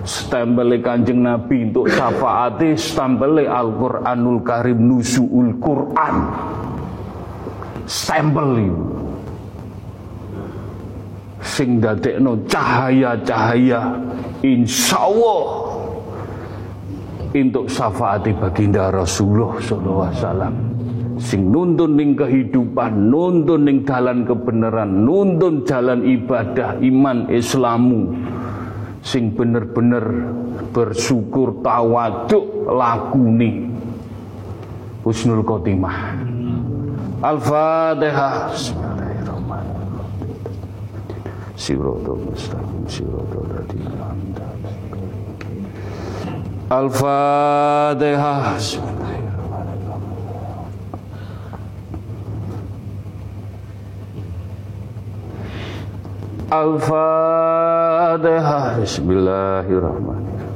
[0.04, 6.16] stempele kanjeng Nabi untuk syafaati stempele Al-Quranul Karim nusuul Quran.
[7.90, 8.70] Stempel
[11.40, 13.98] sing dadekno cahaya-cahaya
[14.46, 15.44] insya Allah
[17.34, 20.56] untuk syafaati baginda Rasulullah sallallahu alaihi wasallam.
[21.20, 28.16] Sing nuntun ning kehidupan, nuntun ning dalan kebenaran, nuntun jalan ibadah, iman, Islamu
[29.02, 30.04] sing bener-bener
[30.76, 33.72] bersyukur tawaduk lakuni
[35.04, 36.20] husnul khotimah.
[37.20, 38.56] Al-Fatihah.
[41.60, 44.48] Siratal mustaqim, siratal ladzina an'amta
[46.72, 48.56] Al-Fatihah.
[56.50, 58.82] Al-Fatihah.
[58.82, 60.50] Bismillahirrahmanirrahim.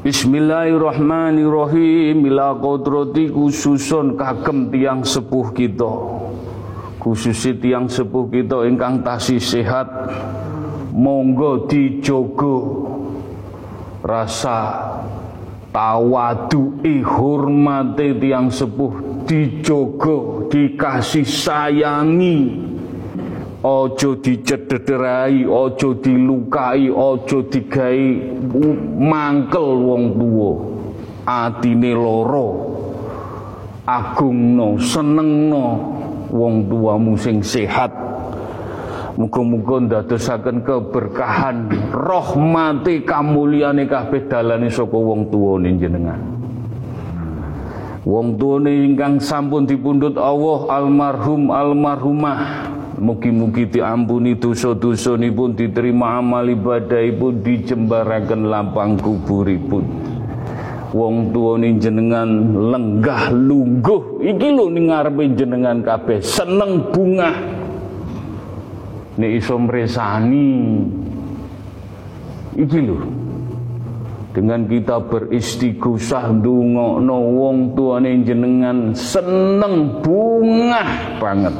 [0.00, 5.92] Bismillahirrahmanirrahim Mila kodrati khususun kagem tiang sepuh kita
[6.96, 9.92] Khususi tiang sepuh kita ingkang tasih sehat
[10.96, 12.88] Monggo dijogo
[14.00, 14.88] Rasa
[15.70, 22.38] tawadu'i hormati tiang sepuh Dijogo Dikasih sayangi
[23.62, 28.18] ojo dicederai, ojo dilukai, ojo digai
[28.98, 30.52] mangkel wong tuwa.
[31.28, 32.48] Atine loro.
[33.84, 35.64] Agungno, senengno
[36.30, 38.09] wong tuamu sing sehat.
[39.20, 46.16] Muga-muga ndadosaken keberkahan rahmati kamulyane kabeh dalane saka wong tuwane jenengan.
[48.08, 52.40] Wong tuwane ingkang sampun dipundhut Allah almarhum almarhumah
[53.00, 59.84] Mugi-mugi diampuni dosa-dosanipun diterima amal ibadahipun dijembaraken lapang kuburipun.
[60.96, 62.28] Wong tuane jenengan
[62.72, 67.59] lenggah lungguh iki lho ning ngarepe jenengan kabeh seneng bunga.
[69.18, 70.50] Nek iso mresani
[72.54, 72.98] iki lho
[74.30, 80.84] dengan kita beristighosah ndongakno wong tuane jenengan seneng bunga
[81.18, 81.56] banget.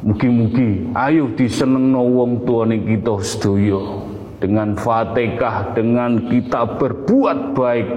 [0.00, 4.08] Mugi-mugi ayo disenengno wong tuane kita sedaya
[4.40, 7.88] dengan Fatihah dengan kita berbuat baik.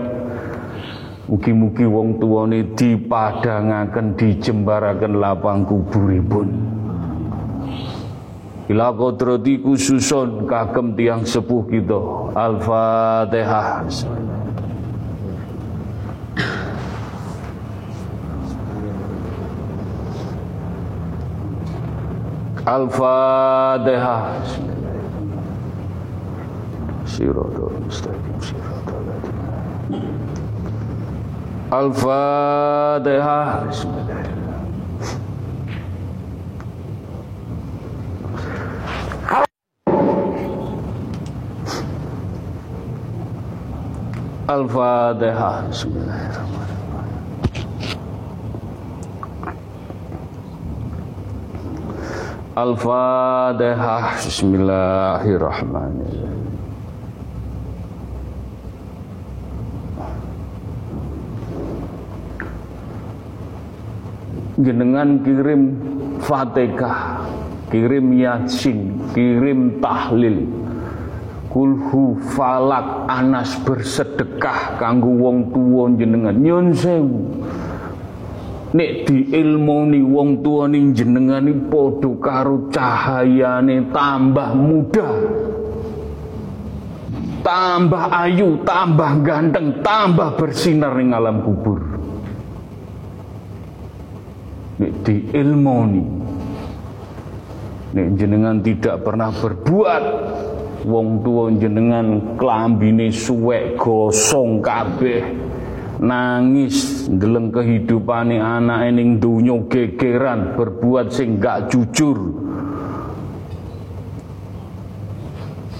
[1.23, 6.51] Mugi-mugi wong tuane dipadangaken dijembaraken lapang kuburipun.
[8.67, 11.99] Ila kodrati khususon kagem tiang sepuh kita.
[12.35, 13.87] Al-Fatihah.
[22.67, 24.21] Al-Fatihah.
[27.03, 29.51] Siratal mustaqim siratal ladzina.
[31.73, 33.65] Al-Fatihah.
[44.53, 45.65] Al-Fatihah.
[45.73, 47.25] Bismillahirrahmanirrahim.
[52.53, 56.52] Al-Fatihah Bismillahirrahmanirrahim
[64.53, 65.61] Jenengan kirim
[66.21, 67.25] Fatihah
[67.73, 70.45] Kirim Yasin Kirim Tahlil.
[71.49, 76.33] Kulhu falak anas bersedekah kanggo wong tuwa jenengan.
[76.33, 77.21] Nyun sewu.
[78.73, 85.09] Nek diilmoni wong tuane jenengan iki padha karo cahayane tambah muda
[87.43, 91.92] tambah ayu tambah ganteng tambah bersinar ning alam kubur
[94.81, 96.05] nek diilmoni
[97.93, 100.03] nek jenengan tidak pernah berbuat
[100.83, 105.23] wong tua jenengan klambine suwek gosong kabeh
[106.03, 112.35] nangis ndeleng kehidupane anake ning donya gegeran berbuat sing gak jujur.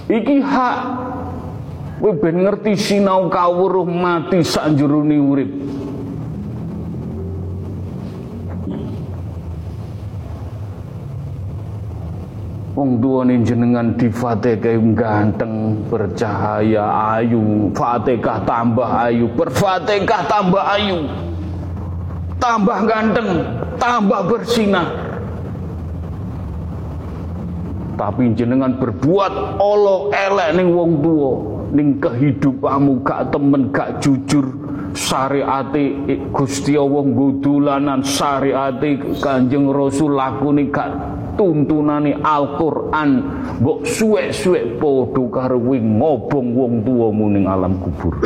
[0.08, 0.78] Iki hak.
[2.04, 5.50] Kowe ben ngerti sinau kawruh mati sakjroning urip
[12.74, 16.82] Wong tuane jenengan di Fatihah ganteng, bercahaya,
[17.14, 21.06] ayu, Fatihah tambah ayu, berfatihah tambah ayu.
[22.42, 23.46] Tambah ganteng,
[23.78, 24.90] tambah bersinar.
[27.94, 31.32] Tapi jenengan berbuat Allah elek ning wong tua,
[31.70, 34.50] ning kehidupanmu gak temen, gak jujur,
[34.98, 35.94] syariate
[36.34, 43.10] Gusti Allah nggodolanan syariate Kanjeng Rasul lakune gak tuntunane Al-Qur'an
[43.60, 48.18] mbok suwek-suwek padha karo ngobong wong tuamu ning alam kubur.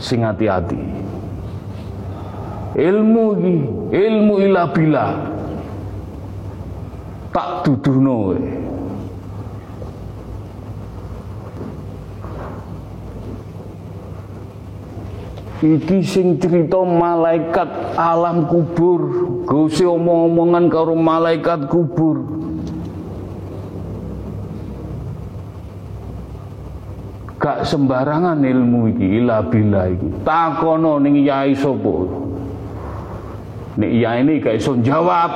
[0.00, 0.78] Sing hati-hati.
[2.74, 3.54] Ilmu iki
[3.94, 5.06] ilmu ila bila.
[7.34, 8.63] Tak duduhno kowe
[15.64, 19.00] Iki sing cerita malaikat alam kubur,
[19.48, 22.20] gose omong-omongan karo malaikat kubur.
[27.40, 30.20] Gak sembarangan ilmu iki, ila bila iki.
[30.20, 31.96] Takono ning yai sapa?
[33.80, 35.32] Nek yai ini gak iso jawab,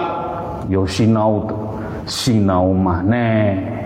[0.69, 1.49] ya sinau
[2.05, 3.81] sinau maneh.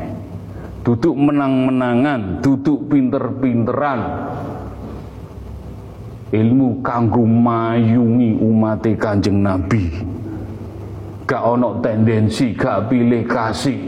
[0.83, 4.01] Duduk menang-menangan, duduk pinter-pinteran,
[6.33, 9.93] ilmu kanggo mayungi umat Kanjeng Nabi.
[11.29, 13.79] Gak ono tendensi, gak pilih kasih.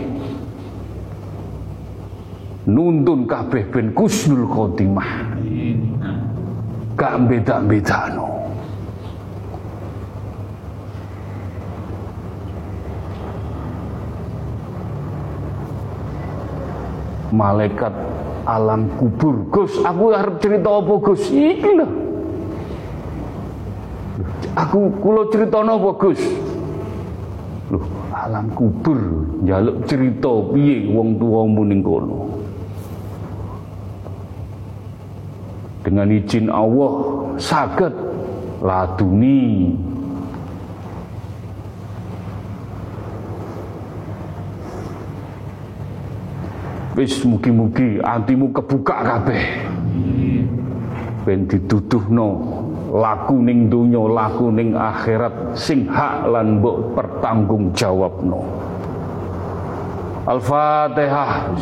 [2.69, 5.37] Nuntun kabeh ben kusnul khotimah.
[6.97, 8.29] Gak beda-bedano.
[17.35, 17.91] Malaikat
[18.47, 22.04] alam kubur Gus aku harap cerita apa Gus iki lho
[24.55, 26.23] Aku kula cerita napa Gus?
[27.75, 27.83] Loh,
[28.15, 32.39] alam kubur njaluk cerita piye wong tuamu ning kono.
[35.83, 36.93] Dengan izin Allah
[37.43, 37.95] saged
[38.63, 39.75] laduni
[46.95, 49.67] Wis mugi-mugi atimu kebuka kabeh.
[51.27, 52.54] Ben dituduhno
[52.95, 58.65] laku ning donya laku ning akhirat sing hak lan mbok pertanggung jawabno
[60.25, 61.53] Al-Fatihah.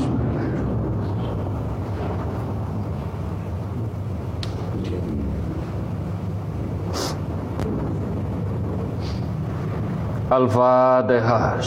[10.30, 11.59] Al-Fatihah.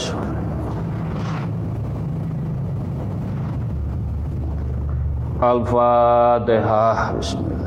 [5.36, 7.12] Al-Fatihah.
[7.20, 7.65] Bismillahirrahmanirrahim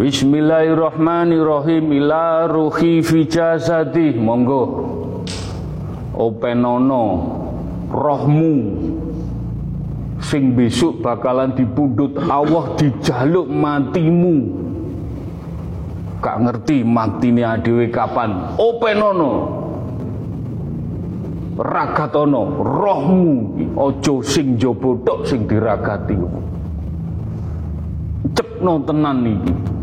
[0.00, 1.92] Bismillahirrahmanirrahim.
[1.92, 4.16] Ila ruhi fi jasadi.
[4.16, 4.64] Monggo.
[6.16, 7.04] Openono.
[7.92, 8.56] Rohmu.
[10.24, 12.16] Sing besok bakalan dipundhut.
[12.16, 14.36] Allah dijaluk matimu.
[16.24, 18.56] Gak ngerti matine adewe kapan.
[18.56, 19.32] Openono.
[21.60, 22.56] Ragatono.
[22.56, 23.36] Rohmu.
[23.76, 26.16] Ojo sing jaba tok sing diragati.
[28.32, 29.79] Cepno tenan iki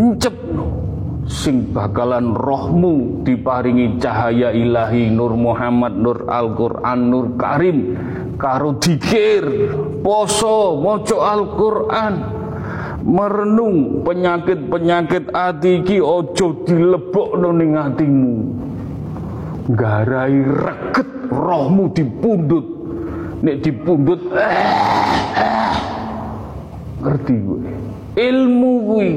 [0.00, 0.66] Encepno
[1.28, 8.00] sing bakalan rohmu diparingi cahaya ilahi Nur Muhammad Nur Al-Qur'an Nur Karim
[8.40, 9.44] karo dikir
[10.00, 12.14] poso maca Al-Qur'an.
[13.00, 18.36] Merenung penyakit-penyakit ati iki aja dilebokno ning atimu.
[19.72, 22.66] Garai reget rohmu dipundut
[23.40, 24.64] nek dipundut eh,
[25.40, 25.72] eh,
[27.00, 27.60] ngerti gue
[28.16, 29.10] ilmu gue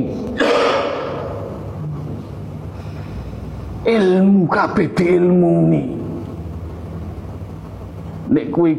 [3.84, 5.84] ilmu kabeh diilmuni.
[8.34, 8.72] Nek kowe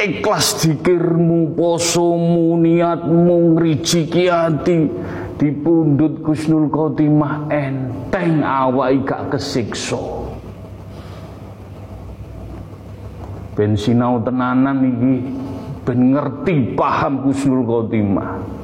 [0.00, 4.88] ikhlas dikirmu posomu niatmu ngrijiki ati
[5.36, 10.00] dipundhut Kusnul Khotimah enteng awake gak kesiksa.
[13.54, 15.14] Ben sinau tenanan iki
[15.84, 18.59] ben ngerti paham Kusnul Khotimah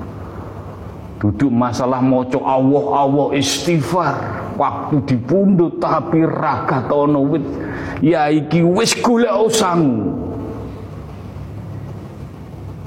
[1.16, 4.14] duduk masalah moco Allah Allah istighfar.
[4.56, 7.44] Waktu dipundhut tapi raga tono wit.
[8.00, 10.12] Ya iki wis golek usang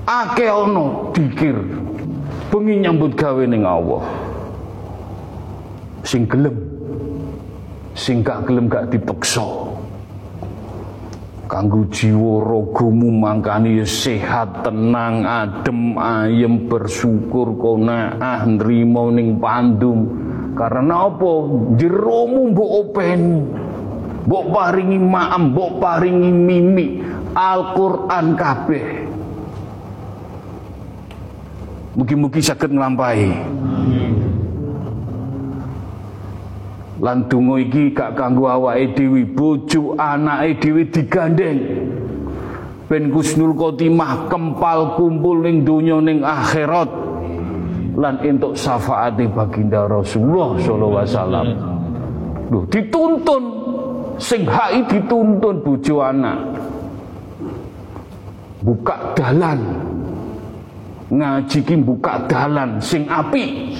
[0.10, 1.54] ake ono dikir
[2.50, 4.02] bengi nyambut gawe ning Allah.
[6.02, 6.58] Sing gelem.
[7.94, 9.69] Sing gak gelem gak dipeksa
[11.50, 20.06] kanggo jiwa ragamu mangkani sehat tenang adem ayem bersyukur qanaah nrimo ning pandum.
[20.54, 21.34] Karena apa?
[21.82, 23.42] Jeromu mbok openi
[24.30, 26.88] mbok paringi maem mbok paringi mimi.
[27.34, 28.86] Al-Qur'an kabeh.
[31.98, 33.34] Mugi-mugi saged nglampahi
[37.00, 41.60] lan donga iki gak kanggo awake dhewe bojo anake dhewe digandeng.
[42.92, 46.90] Ben kusnul khotimah kempal kumpul ning donya ning akhirat.
[47.96, 51.48] Lan entuk syafaate baginda Rasulullah sallallahu alaihi wasallam.
[52.68, 53.44] Dituntun.
[54.20, 56.40] Sing hai dituntun bojo anak.
[58.60, 59.60] Buka dalan.
[61.10, 63.74] Ngaji ki buka dalan sing api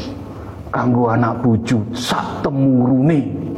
[0.70, 3.50] kanggo anak bojo sak temurune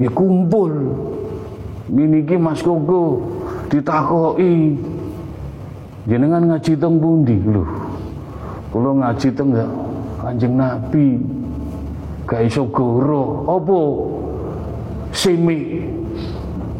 [0.00, 0.72] ya kumpul.
[1.90, 3.20] Ini ki Mas Koko
[3.68, 4.78] ditakoki.
[6.08, 7.36] Jenengan ngaji teng pundi?
[7.44, 7.66] Lho
[8.72, 9.52] kula ngaji teng
[10.20, 11.20] Kanjeng Nabi.
[12.24, 13.44] Gak iso goro.
[13.50, 13.80] Apa?
[15.10, 15.82] Semi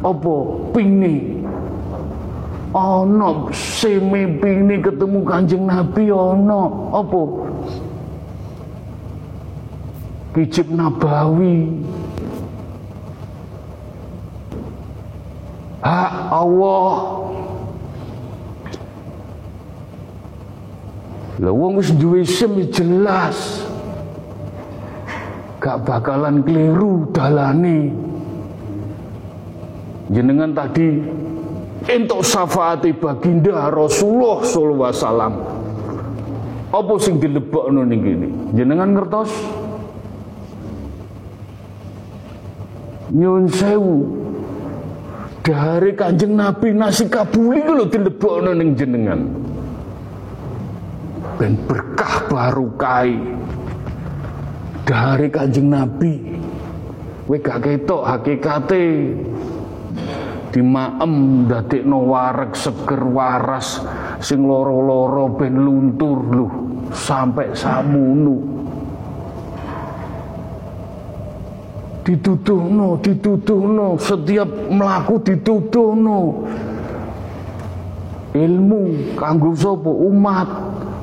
[0.00, 0.34] apa?
[0.70, 1.39] Pini
[2.70, 6.62] ana semi pini ketemu Kanjeng Nabi ana
[6.94, 7.22] apa
[10.30, 11.82] Kijib Nabawi
[15.82, 17.20] Hak Allah
[21.40, 23.64] Lah wong wis duwe SIM jelas.
[25.56, 27.88] Gak bakalan keliru dalane.
[30.12, 31.00] Jenengan tadi
[31.96, 35.34] entuk syafaati baginda Rasulullah sallallahu alaihi wasallam.
[36.70, 38.28] Apa sing dilebokno ning kene?
[38.54, 39.30] Jenengan ngertos?
[43.10, 43.98] Nyun sewu.
[45.42, 49.50] Dari Kanjeng Nabi nasi kabuli ku lho dilebokno ning jenengan
[51.40, 53.16] ben berkah baru kai
[54.84, 56.36] dari kanjeng Nabi
[57.24, 59.16] we gak ketok hakikate
[60.50, 63.82] di maem dadekno wareg seger waras
[64.18, 66.18] sing loro-loro ben luntur.
[66.30, 66.46] Lu
[66.90, 68.36] sampai samunu.
[72.02, 76.18] Dituduhno dituduhno setiap melaku dituduhno.
[78.34, 78.82] Ilmu
[79.18, 79.90] kanggo sapa?
[79.90, 80.50] Umat.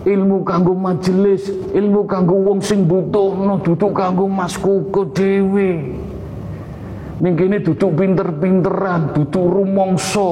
[0.07, 5.99] Ilmu kanggo majelis, ilmu kanggo wong sing butuhno, duduk kanggo Mas Koko dhewe.
[7.17, 7.33] Ning
[7.65, 10.31] duduk pinter-pinteran, duduk rumangsa.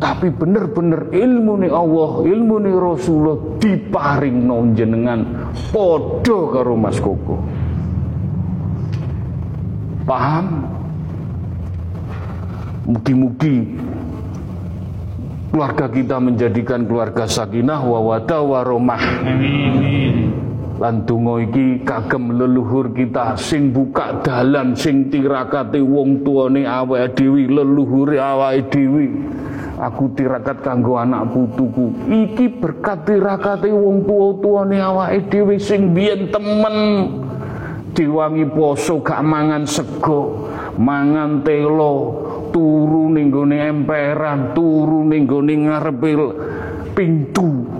[0.00, 7.36] Tapi bener-bener ilmu nih Allah, ilmu nih Rasulullah diparing jenengan podo karo Mas Koko.
[10.08, 10.66] Paham?
[12.90, 13.76] Mugi-mugi
[15.52, 19.02] keluarga kita menjadikan keluarga sakinah wa wada wa romah
[20.80, 27.44] lan donga iki kagem leluhur kita sing buka dalan sing tirakate wong tuane awake dhewe
[27.52, 29.06] leluhure awake dhewe.
[29.76, 31.92] Aku tirakat kanggo anak putuku.
[32.08, 36.76] Iki berkat tirakate wong tua-tuane awake dhewe sing biyen temen.
[37.92, 40.48] Diwangi poso gak mangan sego
[40.80, 41.94] mangan telo
[42.54, 45.54] turu ning gone emperan, turu ning gone
[46.96, 47.79] pintu.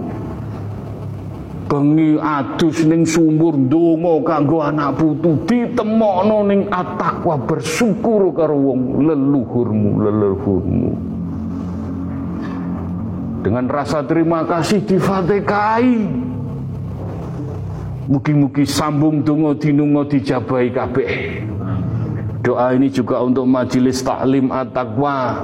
[1.70, 10.02] Bengi adus ning sumur ndonga kanggo anak putu ditemokno ning atakwa bersyukur karo wong leluhurmu,
[10.02, 10.90] leluhurmu.
[13.46, 16.10] Dengan rasa terima kasih difatekai.
[18.10, 21.12] Mugi-mugi sambung donga dinunga dijabahi kabeh.
[22.42, 25.38] Doa ini juga untuk majelis taklim at-taqwa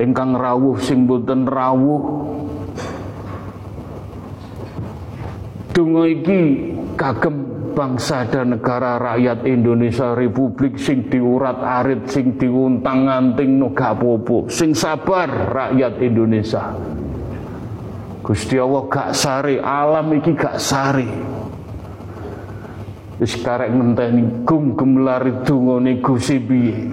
[0.00, 2.32] ingkang rawuh sing boten rawuh.
[5.76, 7.36] Donga iki kagem
[7.76, 14.72] bangsa dan negara rakyat Indonesia Republik sing diurat arit sing diuntang-anting no gak popo sing
[14.72, 16.72] sabar rakyat Indonesia
[18.24, 21.08] Gusti Allah gak sare alam iki gak sare
[23.16, 26.84] Wis karek ngenteni gum gemelari dungane Gusti piye.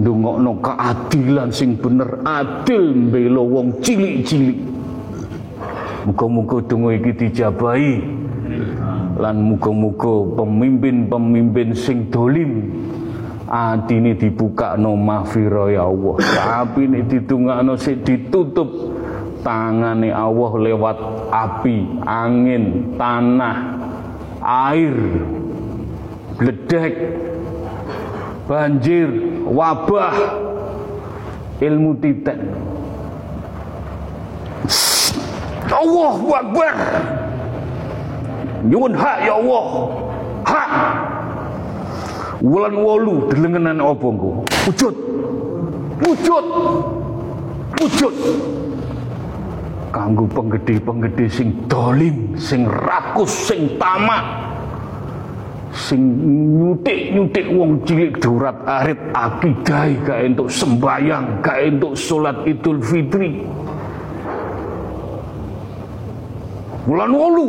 [0.00, 4.71] Ndongokno keadilan sing bener adil mbela wong cilik-cilik.
[6.02, 7.94] Muga-muga donga iki dijabahi
[9.22, 12.68] lan muga-muga pemimpin-pemimpin sing dolim
[13.46, 18.66] atine dibuka no mahfira ya Allah tapi ini ditungakno sik ditutup
[19.46, 20.98] tangane Allah lewat
[21.30, 23.82] api angin tanah
[24.42, 24.94] air,
[26.36, 26.94] bledek,
[28.50, 29.08] banjir,
[29.46, 30.14] wabah,
[31.62, 32.38] ilmu titik.
[35.76, 36.74] Allah Akbar.
[38.68, 39.66] Nyuwun hak ya Allah.
[40.46, 40.70] Hak.
[42.42, 44.42] Wulan wolu delengenan engko?
[44.66, 44.94] Wujud.
[46.02, 46.46] Wujud.
[47.78, 48.14] Wujud.
[49.92, 54.24] kanggo penggede-penggede sing dolim, sing rakus, sing tamak,
[55.76, 56.00] sing
[56.58, 63.44] nyutik-nyutik wong cilik durat arit akidah gak entuk sembayang, gak entuk salat Idul Fitri.
[66.82, 67.48] Wulan wolu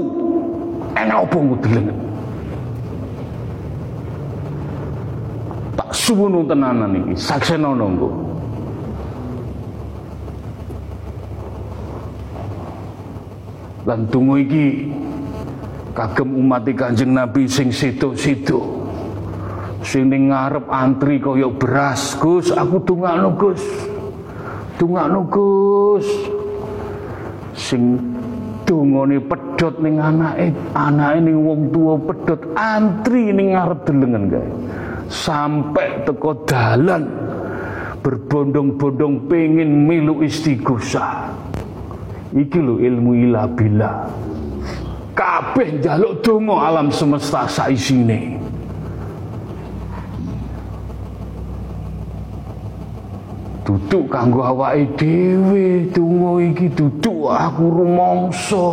[0.93, 1.97] enak apa ngudelengen.
[5.73, 8.13] Tak suwunu tenanan iki, saksena nunggu.
[13.89, 14.93] Lan tunggu iki
[15.97, 18.61] kagem umat Kanjeng Nabi sing situ-situ.
[19.83, 23.59] Sing ning ngarep antri kaya beras, Gus, aku dongakno Gus.
[24.79, 26.07] Dongakno Gus.
[27.57, 28.12] Sing
[28.67, 34.47] dongane pedhot ning anake, anake ning wong tua pedhot antri ning ngarep delengen kae.
[35.07, 37.05] Sampai teko dalan
[38.03, 41.31] berbondong-bondong pengen milu istighosah.
[42.35, 44.09] Iki lho ilmu ila bila.
[45.13, 48.42] Kabeh njaluk donga alam semesta saisine.
[53.63, 58.67] Duduk kanggo awake dhewe, donga iki duduk aku rumangsa.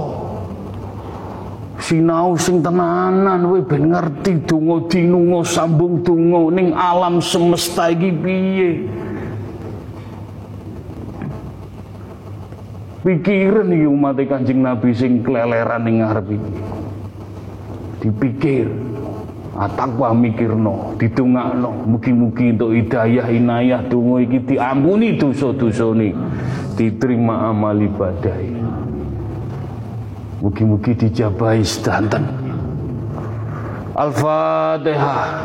[1.80, 8.70] Sinau sing tenanan kowe ben ngerti donga dinunga sambung donga ning alam semesta iki piye.
[13.01, 16.53] pikiran iki umat Kanjeng Nabi sing keleleran ning ngarep iki.
[18.01, 18.68] Dipikir
[19.61, 26.16] atakwa mikirno, ditungakno, mugi-mugi untuk hidayah inayah donga iki diampuni dosa-dosane,
[26.80, 28.40] diterima amal ibadah.
[30.40, 32.24] Mugi-mugi dijabahi sedanten.
[33.92, 35.44] Al-Fatihah.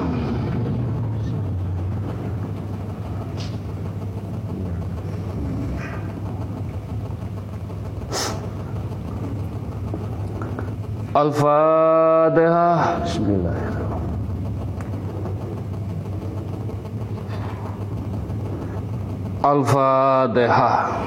[11.12, 13.04] Al-Fatihah.
[13.04, 13.85] Bismillahirrahmanirrahim.
[19.46, 21.06] Al-Fatihah.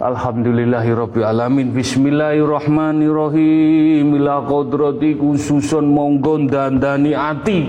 [0.00, 1.76] Alhamdulillahirabbil alamin.
[1.76, 4.16] Bismillahirrahmanirrahim.
[4.16, 7.68] Ila qadrati khususun monggo dandani ati.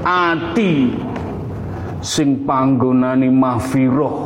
[0.00, 0.96] Ati
[2.00, 4.16] sing panggonane mahfirah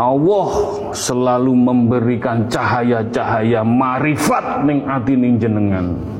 [0.00, 0.50] Allah
[0.96, 6.16] selalu memberikan cahaya-cahaya marifat ning ati ning jenengan.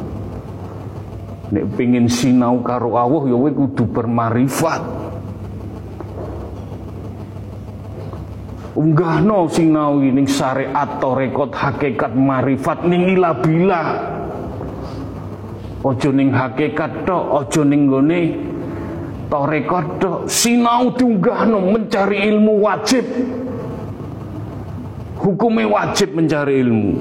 [1.48, 4.82] Nek pengin sinau karo Allah ya kowe kudu bermarifat.
[8.78, 13.82] Unggahno sinau ning syariat rekod hakikat marifat ning ilabila.
[15.82, 18.20] Ojo ning hakikat tok, ojo ning gone
[19.32, 20.18] tarekat tok.
[20.28, 23.04] Sinau diunggahno mencari ilmu wajib
[25.18, 26.94] hukumnya wajib mencari ilmu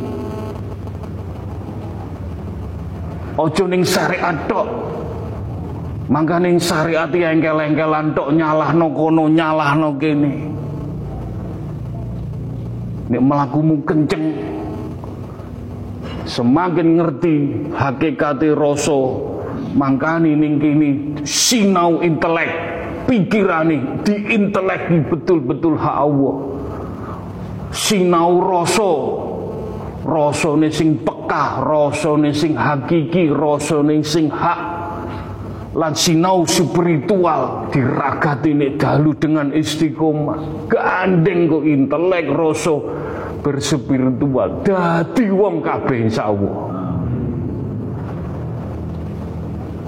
[3.38, 4.68] ojo ning syariat tok.
[6.08, 10.34] Mangka ning syariat ya engkel-engkelan tok nyalahno kono nyalahno kene.
[13.08, 14.36] Nek melakumu kenceng
[16.28, 17.36] semakin ngerti
[17.72, 19.00] hakikati rasa
[19.72, 20.90] mangkani ning kini
[21.24, 22.52] sinau intelek
[23.08, 26.36] pikirane diinteleki betul-betul hak Allah.
[27.72, 28.92] Sinau rasa
[30.08, 34.80] rasane sing pekah rasane sing hakiki rasane sing hak.
[35.78, 40.72] Lan sinau spiritual diragati nek dalu dengan istiqomah.
[40.72, 42.76] Gandeng kok intelek rasa
[43.46, 44.66] berspiritual.
[44.66, 46.58] Dadi wong kabeh insyaallah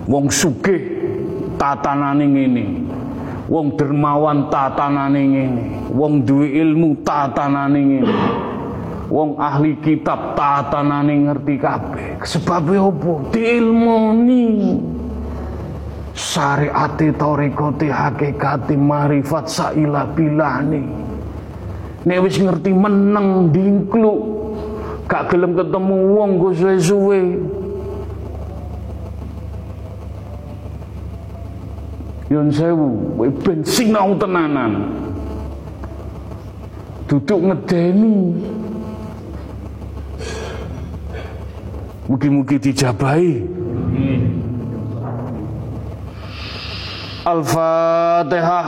[0.10, 0.82] wong sugih
[1.58, 2.66] tatanane ngene.
[3.50, 5.64] Wong dermawan tatanane ngene.
[5.90, 8.14] Wong duwe ilmu tatanane ngene
[9.10, 12.22] wong ahli kitab tatanane ngerti kabeh.
[12.22, 14.77] Sebab opo diilmoni
[16.14, 20.86] syariate tarekote hakikate marifat saila bilane.
[22.06, 24.19] Nek wis ngerti meneng dingkluk
[25.10, 27.22] gak gelem ketemu wong go suwe-suwe.
[32.30, 34.86] Yon sewu, ben sinau tenanan.
[37.10, 38.38] Duduk ngedeni.
[42.10, 43.45] Mugi-mugi dijabahi.
[47.22, 48.68] Al-Fatihah.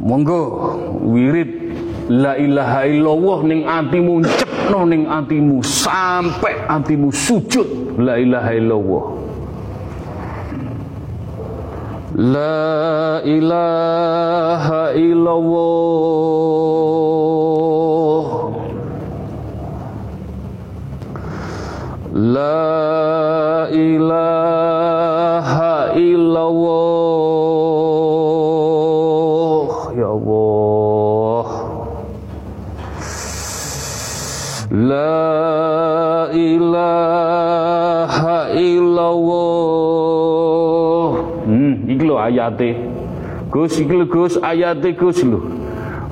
[0.00, 0.40] Monggo
[1.02, 1.50] wirid
[2.08, 7.66] la ilaha illallah ning atimu cepno ning atimu sampai atimu sujud
[7.98, 9.04] la ilaha illallah
[12.16, 16.56] La ilaha illallah
[22.16, 26.64] La ilaha illallah.
[29.92, 31.44] Ya Allah.
[34.72, 39.36] La ilaha illallah.
[41.44, 42.80] Hmm, iki lho ayate.
[43.52, 45.52] Gus iki lho Gus ayate Gus lho.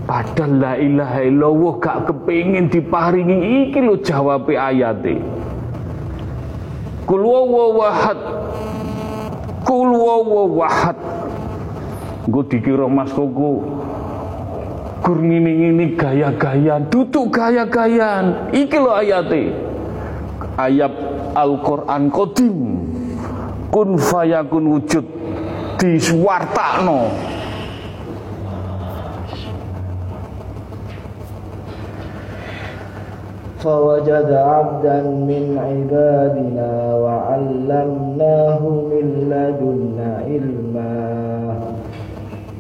[0.05, 3.73] Padahal la ilaha illallah gak kepengin diparingi.
[3.73, 5.44] Iki lho jawabe ayate
[7.05, 8.21] Kul wawahad
[9.65, 10.97] Kul wawahad
[12.25, 13.61] Gue dikira mas koko
[15.05, 18.57] Gur ngini-ngini gaya-gayaan Duduk gaya-gayaan.
[18.57, 19.53] Iki lo ayate.
[20.57, 20.97] Ayat
[21.37, 22.59] Al-Quran Qadim.
[23.69, 25.05] Kun fayakun wujud
[25.77, 27.13] Diswartakno
[33.64, 38.62] فوجد عبدا من عبادنا وعلمناه
[38.92, 40.96] من لدنا علما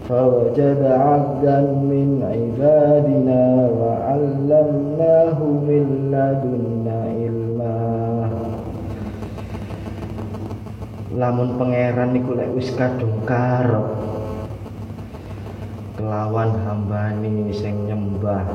[0.09, 1.59] فوجد عبدا
[1.91, 3.41] من عبادنا
[3.80, 5.38] وعلمناه
[5.69, 7.77] من لدنا علما
[11.19, 13.91] lamun pangeran niku lek wis kadung karo
[15.99, 18.47] kelawan hambane sing nyembah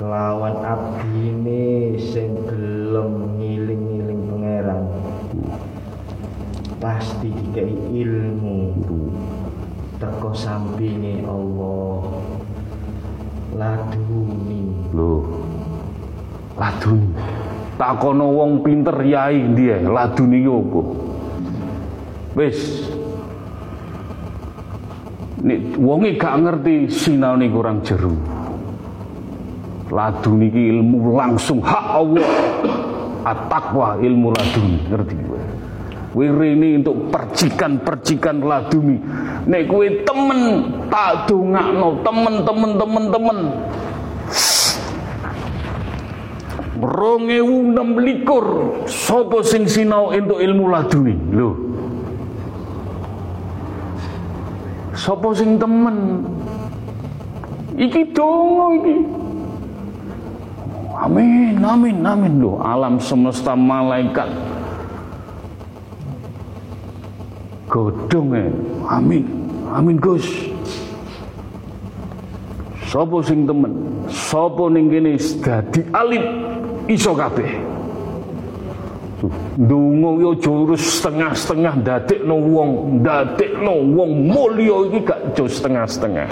[0.00, 4.84] kelawan abdine sing gelem ngiling-ngiling pangeran.
[6.80, 8.80] Pasti dikai ilmu.
[10.00, 12.00] Teko sampinge Allah.
[13.60, 14.88] Laduni.
[14.96, 15.26] Loh
[16.54, 17.12] Ladun
[17.74, 20.80] Takono wong pinter yai dia Ladun iki opo
[22.38, 22.88] Wis.
[25.42, 28.39] Nek wonge gak ngerti sinaune kurang jeru
[29.90, 31.58] Ladun iki ilmu langsung.
[31.58, 32.26] Hak Allah.
[33.26, 34.66] At-taqwa ilmu ladun.
[34.88, 35.40] Ngerti kowe
[36.10, 38.98] Kowe rene untuk percikan-percikan laduni
[39.46, 40.40] Nek kowe temen
[40.90, 42.02] tak dongakno.
[42.02, 43.38] Temen-temen temen-temen
[46.80, 48.46] Rong ewu enam likur.
[48.88, 51.54] Sopo sing sinau untuk ilmu laduni Loh
[54.96, 56.24] Sopo sing temen?
[57.80, 59.19] Iki dongo iki
[61.00, 62.32] Amin, amin, amin.
[62.44, 64.28] Loh Alam semesta malaikat.
[67.70, 68.50] Godong eh.
[68.84, 69.24] Amin,
[69.70, 70.26] amin Gus.
[72.90, 73.70] Sopo sing temen
[74.10, 76.24] Sopo ning kene dadi alit
[76.90, 77.50] iso kabeh.
[79.60, 82.70] Ndonga yo jurus setengah-setengah ndadekno wong,
[83.04, 86.28] ndadekno wong mulya iki gak jo setengah-setengah.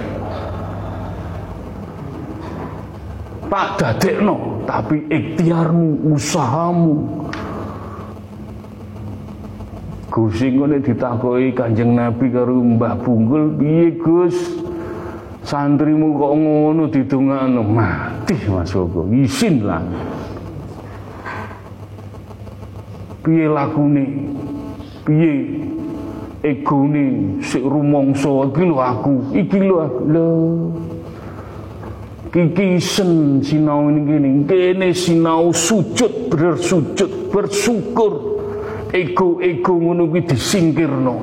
[3.48, 7.24] Tak dadekno, tapi ikhtiarmu, usahamu.
[10.12, 14.36] Gus ngene ditakoki Kanjeng Nabi karo Mbah Bungkul, "Piye Gus?
[15.40, 19.80] Santrimu kok ngono didongakno?" Mati Mas Koko, isin lah.
[23.28, 24.04] piye lakune
[25.04, 25.32] piye
[26.42, 30.28] egone sik rumangsa iki lho aku iki lho aku lho
[32.32, 34.30] kikisen sinau ini gini.
[34.44, 38.12] Kene sinau sujud bersujud bersyukur.
[38.88, 41.16] Ego-ego ngono kuwi disingkirno.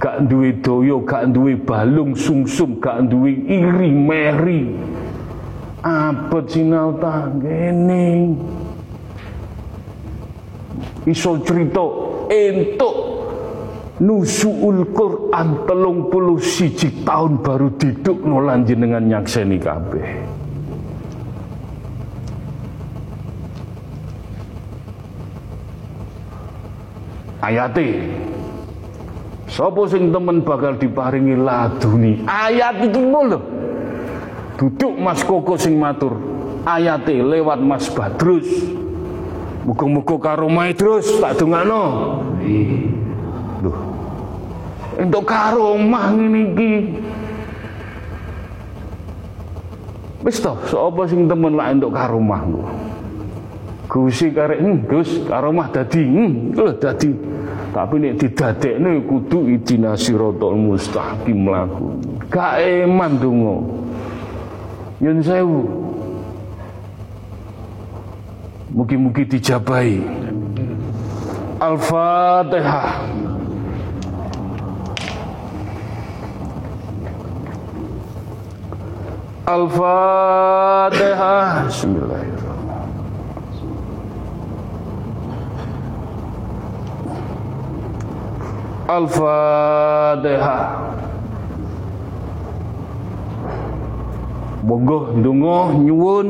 [0.00, 4.62] Gak duwe daya gak duwe balung sungsum gak duwe iri meri.
[5.84, 8.36] Abot sinau ta kene
[11.08, 11.84] iso cerita
[12.28, 13.09] entuk
[14.00, 20.08] nusuul Quran telung puluh siji tahun baru diduk nolan jenengan nyakseni kabeh.
[27.40, 28.04] Ayate
[29.48, 32.22] Sopo sing temen bakal diparingi laduni?
[32.28, 33.40] Ayat itu lho
[34.54, 36.20] duduk Mas Koko sing matur.
[36.68, 38.46] Ayate lewat Mas Badrus.
[39.66, 41.84] Muga-muga karomah terus tak dongakno.
[45.00, 45.08] Lho.
[45.08, 46.72] Entuk karomah ngene iki.
[50.20, 52.60] Wis to, sapa sing temen lak entuk karomah ku.
[53.90, 57.10] Gusi karek, hmm, Gus, karomah dadi, hmm, lho dadi.
[57.74, 61.98] Tapi nek didadekne kudu idina siratal mustaqim laku.
[62.30, 63.56] Gak eman donga.
[65.00, 65.66] Yen sewu,
[68.70, 69.98] Mugi-mugi dijabai.
[71.58, 73.02] Al-Fatihah.
[79.50, 81.46] Al-Fatihah.
[81.66, 83.10] Bismillahirrahmanirrahim.
[88.86, 90.62] Al-Fatihah.
[94.62, 96.28] Monggo ndonga nyuwun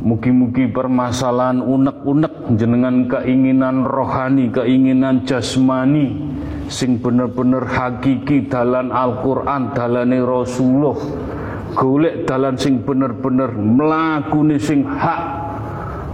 [0.00, 6.16] Mugi-mugi permasalahan unek-unek jenengan keinginan rohani, keinginan jasmani
[6.72, 10.96] sing bener-bener hakiki dalan Al-Qur'an, dalane Rasulullah.
[11.70, 15.22] Golek dalan sing bener-bener mlakune sing hak.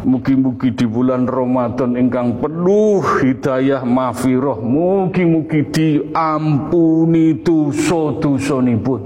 [0.06, 4.62] Mugi-mugi di bulan Ramadan ingkang penuh hidayah mafiroh.
[4.62, 9.00] Mugi-mugi diampuni dosa-dosanipun.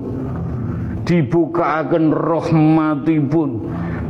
[1.09, 3.51] Dibukaaken rahmatipun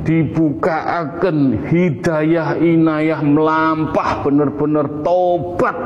[0.05, 5.77] dibukaaken hidayah inayah melampah bener-bener tobat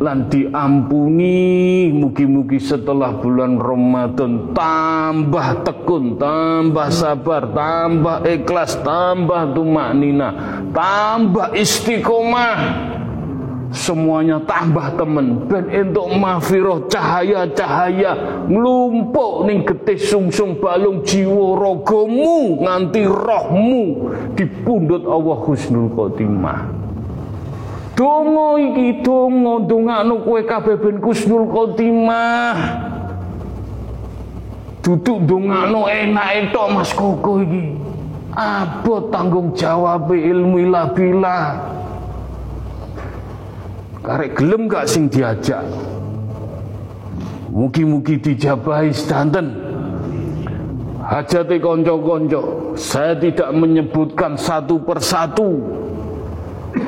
[0.00, 4.56] lan diampuni mugi-mugi setelah bulan Ramadan.
[4.56, 10.28] Tambah tekun, tambah sabar, tambah ikhlas, tambah tumak nina,
[10.72, 12.88] tambah istiqomah.
[13.72, 15.48] Semuanya tambah temen.
[15.48, 25.38] Ben entuk mafiroh cahaya-cahaya nglumpuk ning getih sungsung balung jiwa ragamu nganti rohmu dipundhut Allah
[25.40, 26.81] Husnul Khotimah
[27.92, 32.56] Dongo iki dongo dongakno kowe kabeh ben Husnul Khotimah
[34.80, 37.76] Duduk dongakno enak tok Mas Koko iki
[38.32, 41.40] Abot tanggung jawab ilmu ilah bila
[44.02, 45.62] Karek gelem gak sing diajak.
[47.54, 49.54] Mugi-mugi dijabahi sedanten.
[50.98, 52.74] Hajati konco-konco.
[52.74, 55.81] Saya tidak menyebutkan satu persatu.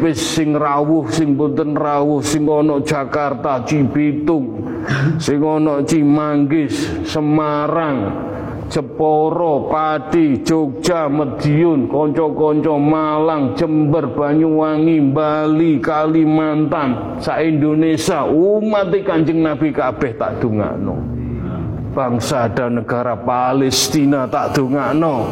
[0.02, 4.58] Wis sing rawuh, sing boten rawuh, sing ono Jakarta, Cibitung,
[5.22, 7.98] sing ono Cimanggis, Semarang,
[8.66, 19.70] Jeporo, Pati, Jogja, Medion, konco-konco Malang, Jember, Banyuwangi, Bali, Kalimantan, sa Indonesia, umat Kanjeng Nabi
[19.70, 20.96] kabeh tak dungakno.
[21.94, 25.30] Bangsa dan negara Palestina tak dungakno.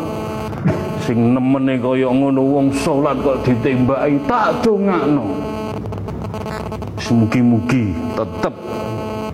[1.03, 5.27] Sing nemene kaya ngono wong salat kok ditembaki tak dongakno.
[7.13, 8.55] Mugi-mugi tetep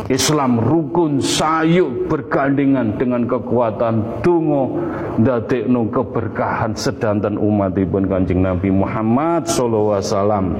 [0.08, 4.80] Islam rukun sayuk bergandengan dengan kekuatan dungo
[5.20, 10.56] ndadekno keberkahan sedanten umatipun Kanjeng Nabi Muhammad sallallahu alaihi wasallam.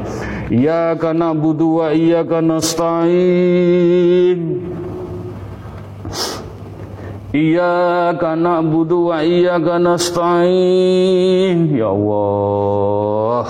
[0.53, 4.41] Ya kana budu wa iyyaka nasta'in.
[7.29, 11.77] Iyyaka na'budu wa iyyaka nasta'in.
[11.77, 13.45] Ya Allah.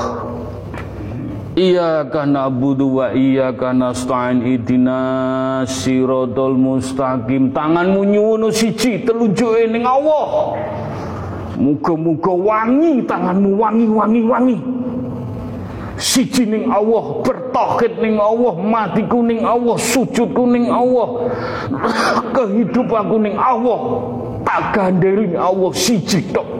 [1.55, 7.55] Iyyaka na'budu wa iyyaka nasta'in idina siratal mustaqim.
[7.55, 10.59] Tanganmu nyuwun siji telunjuke ning Allah.
[11.55, 14.59] Muga-muga wangi tanganmu wangi wangi wangi.
[15.99, 21.27] Siji ning Allah, bertauhid ning Allah, matiku ning Allah, sujudku ning Allah.
[22.39, 24.07] Kehidupanku ning Allah.
[24.47, 26.59] Tak ganderi Allah siji tok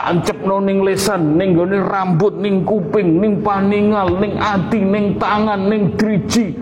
[0.00, 5.92] tancepno ning lesan, ning gone rambut, ning kuping, ning paningal, ning ati, ning tangan, ning
[5.98, 6.56] driji.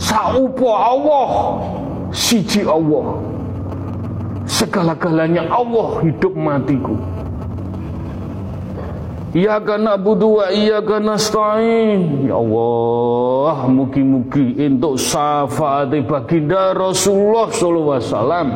[0.00, 1.28] Saupo Allah,
[2.10, 3.20] siji Allah.
[4.48, 6.98] Segala-galanya Allah hidup matiku.
[9.30, 12.26] Ya kana budu wa iya kana stain.
[12.26, 18.48] Ya Allah, mugi-mugi entuk syafaat baginda Rasulullah sallallahu alaihi wasallam.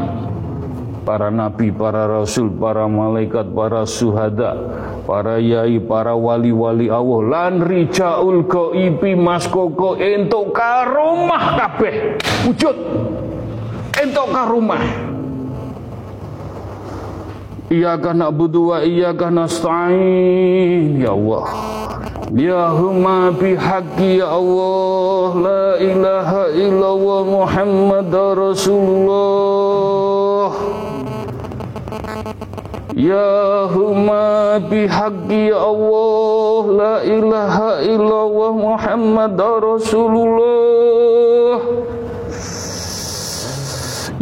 [1.07, 4.57] Para nabi, para rasul, para malaikat, para suhada,
[5.07, 7.21] para yai, para wali-wali Allah.
[7.23, 12.19] Lan rijaul ghaibi mas koko entuk karomah kabeh.
[12.51, 12.77] Wujud.
[13.95, 15.04] Entuk karomah
[17.73, 21.01] Iyyaka na'budu wa iyyaka nasta'in.
[21.01, 21.49] Ya Allah.
[22.29, 25.33] Ya huma bihaqqi ya Allah.
[25.41, 29.17] La ilaha illallah Muhammad Rasulullah.
[32.93, 36.61] Ya huma bihaqqi ya Allah.
[36.69, 40.85] La ilaha illallah Muhammad Rasulullah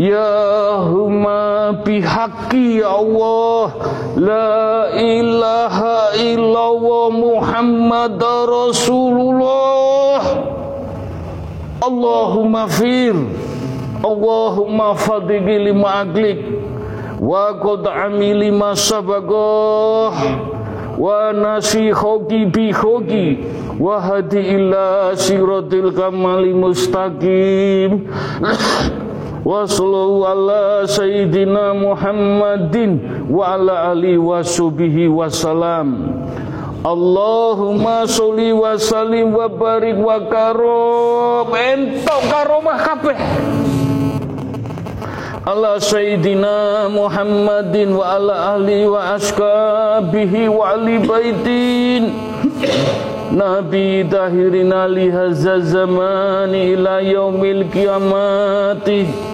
[0.00, 3.76] Ya huma bihaqqi ya Allah.
[4.16, 8.16] La ilaha illallah Muhammad
[8.48, 10.20] Rasulullah.
[11.84, 13.12] Allahumma fir.
[14.00, 16.40] Allahumma fadigi lima aglik.
[17.20, 20.16] Wa qad'ami lima sabagah.
[20.96, 23.44] Wa nasi khogi bi khogi.
[23.76, 28.08] Wa hadi ila siratil kamali mustaqim
[29.42, 33.58] sallallahu ala sayyidina Muhammadin wa
[34.46, 36.14] subihi wa salam.
[36.82, 41.50] Allahumma sholli wa sallim wa barik wa karom.
[41.54, 43.18] Entok karomah kabeh.
[45.42, 52.02] Ala sayyidina Muhammadin wa ala ahli wa askabihi wa ali baitin.
[53.32, 59.31] Nabi tahirina lihaza zamani ila yaumil kiamati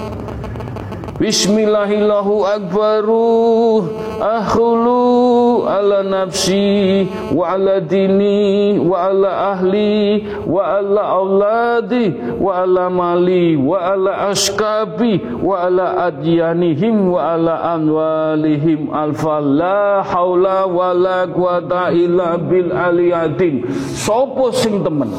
[1.18, 3.82] Bismillahillahu akbaru
[4.22, 13.58] akhulu ala nafsi wa ala dini wa ala ahli wa ala auladi wa ala mali
[13.58, 18.86] wa ala askabi wa ala adyanihim wa ala anwalihim.
[18.94, 25.10] Alfa la haula wa la quwata illa bil aliyatin sopo sing temen?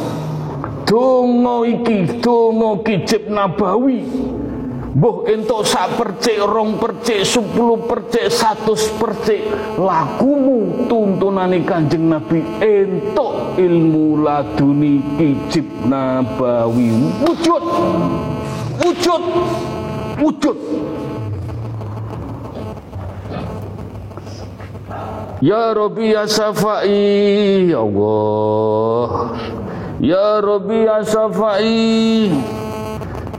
[0.88, 4.00] Donga iki donga kijib nabawi
[4.90, 9.46] Boh entuk sak percik, rong percik, sepuluh percik, satu percik.
[9.78, 16.90] Lakumu tuntunani kanjeng Nabi Entuk ilmu laduni ijib nabawi.
[17.22, 17.64] Wujud!
[18.82, 19.24] Wujud!
[20.26, 20.58] Wujud!
[25.40, 29.38] Ya Rabbi ya Safai Ya Allah.
[30.02, 31.78] Ya Rabbi ya Safai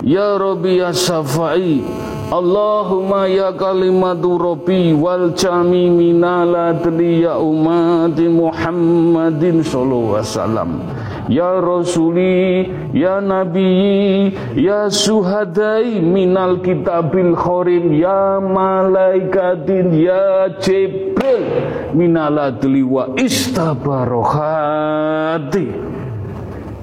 [0.01, 1.85] Ya Rabbi ya Safai
[2.33, 10.81] Allahumma ya kalimatu Rabbi wal jami minal adli ya umati Muhammadin sallallahu alaihi wasallam.
[11.29, 12.65] Ya Rasuli,
[12.97, 21.45] Ya Nabi, Ya Suhadai minal kitabil khorin Ya malaikatin, Ya Jibril
[21.93, 26.00] minal adli wa istabarohati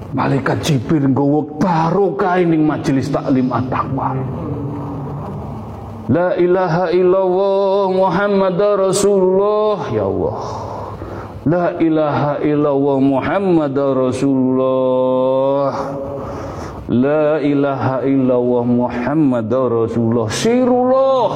[0.08, 4.16] Malaikat Jibril nggawa barokah ning majelis taklim at-taqwa.
[6.08, 10.40] La ilaha illallah Muhammad Rasulullah ya Allah.
[11.44, 15.72] La ilaha illallah Muhammad Rasulullah.
[16.88, 20.32] La ilaha illallah Muhammad Rasulullah.
[20.32, 21.28] Sirullah.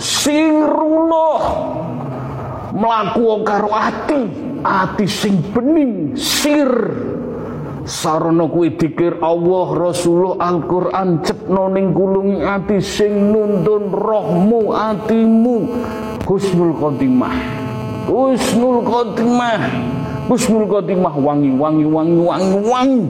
[0.00, 1.40] Sirullah.
[2.72, 4.24] Mlaku karo ati,
[4.64, 6.70] ati sing bening, sir
[7.90, 15.58] sarana kuwi dikir Allah Rasulullah Al-Qur'an cepno ning kulungi ati sing nuntun rohmu atimu.
[16.22, 17.34] Husnul khotimah.
[18.06, 19.60] Husnul khotimah.
[20.30, 21.14] Husnul khotimah.
[21.18, 23.02] Wangi wangi wangi wangi wangi.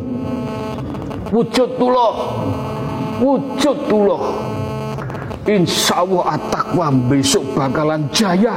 [1.30, 2.14] Wujud tullah
[3.22, 4.22] wujud tullah
[5.46, 8.54] Insya Allah at-taqwa besok bakalan jaya.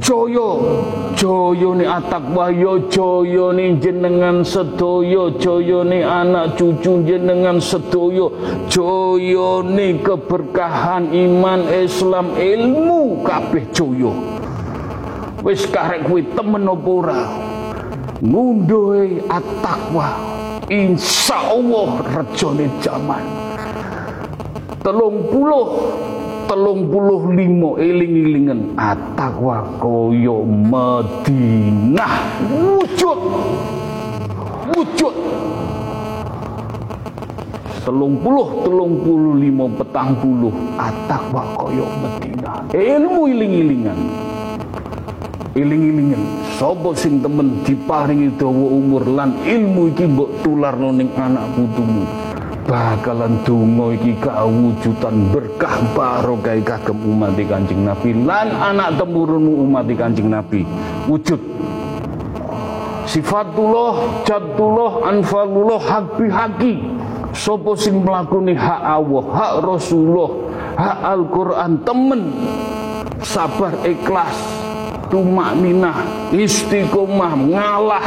[0.00, 0.64] Joyo
[1.18, 8.30] Joyo ni atak wahyo Joyo ni jenengan sedoyo Joyo ni anak cucu jenengan sedoyo
[8.70, 14.14] Joyo ni keberkahan iman Islam ilmu kabeh joyo.
[15.42, 17.22] Wis karek kuwi temen apa ora?
[18.22, 20.14] Ngunduhe at-taqwa
[20.70, 23.26] Insya Allah rejone zaman
[24.86, 25.66] Telung puluh
[26.48, 28.72] telung puluh limo eling-elingan.
[28.80, 32.14] Atakwa koyo Madinah
[32.48, 33.20] wujud.
[34.72, 35.14] Wujud.
[37.84, 40.50] Telung puluh telung puluh limo petang puluh.
[40.80, 43.98] Atakwa koyo Madinah ilmu eling-elingan.
[45.52, 46.22] Eling-elingan.
[46.56, 52.27] Sapa sing temen diparingi dawa umur lan ilmu iki mbok tularno anak putumu
[52.68, 58.12] bakalan donga iki kawujudan berkah barokah kagem umat Kanjeng Nabi.
[58.12, 60.68] Lan anak temurunmu umat Kanjeng Nabi.
[61.08, 61.40] Wujud.
[63.08, 66.76] Sifatullah jatullah anfalullah hak bihaki.
[67.32, 70.30] Sapa sing mlakoni hak Allah hak Rasulullah
[70.76, 72.22] hak Al-Qur'an temen.
[73.24, 74.36] Sabar ikhlas
[75.08, 75.96] tumak minah
[76.36, 78.06] istiqomah ngalah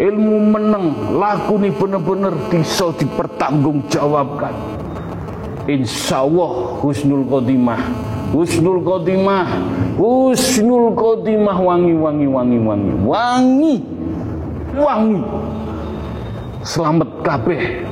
[0.00, 0.86] ilmu meneng
[1.20, 4.54] laku nih bener-bener bisa dipertanggungjawabkan.
[5.68, 7.80] Insya Allah husnul khotimah
[8.34, 9.46] husnul khotimah
[9.94, 12.92] husnul khotimah wangi wangi wangi wangi.
[13.04, 13.76] Wangi.
[14.72, 15.20] Wangi.
[16.64, 17.84] Selamat kabeh.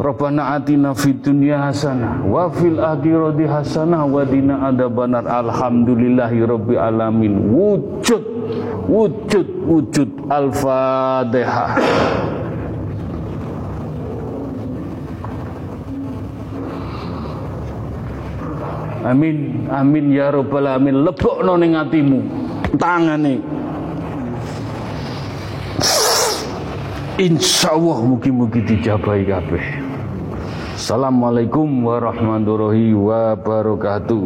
[0.00, 5.28] Rabbana atina fid dunya hasanah wa fil akhirati hasanah wa qina adzabannar.
[5.28, 6.42] Alhamdulillahi
[6.80, 7.52] alamin.
[7.52, 8.31] Wujud
[8.88, 11.78] wujud wujud al-fatihah
[19.02, 21.02] Amin amin ya rabbal alamin.
[21.02, 22.22] Lebokno ning atimu
[22.78, 23.42] tangane.
[27.18, 29.64] Insya Allah mugi-mugi dijabahi kabeh.
[30.78, 34.22] Assalamualaikum warahmatullahi wabarakatuh.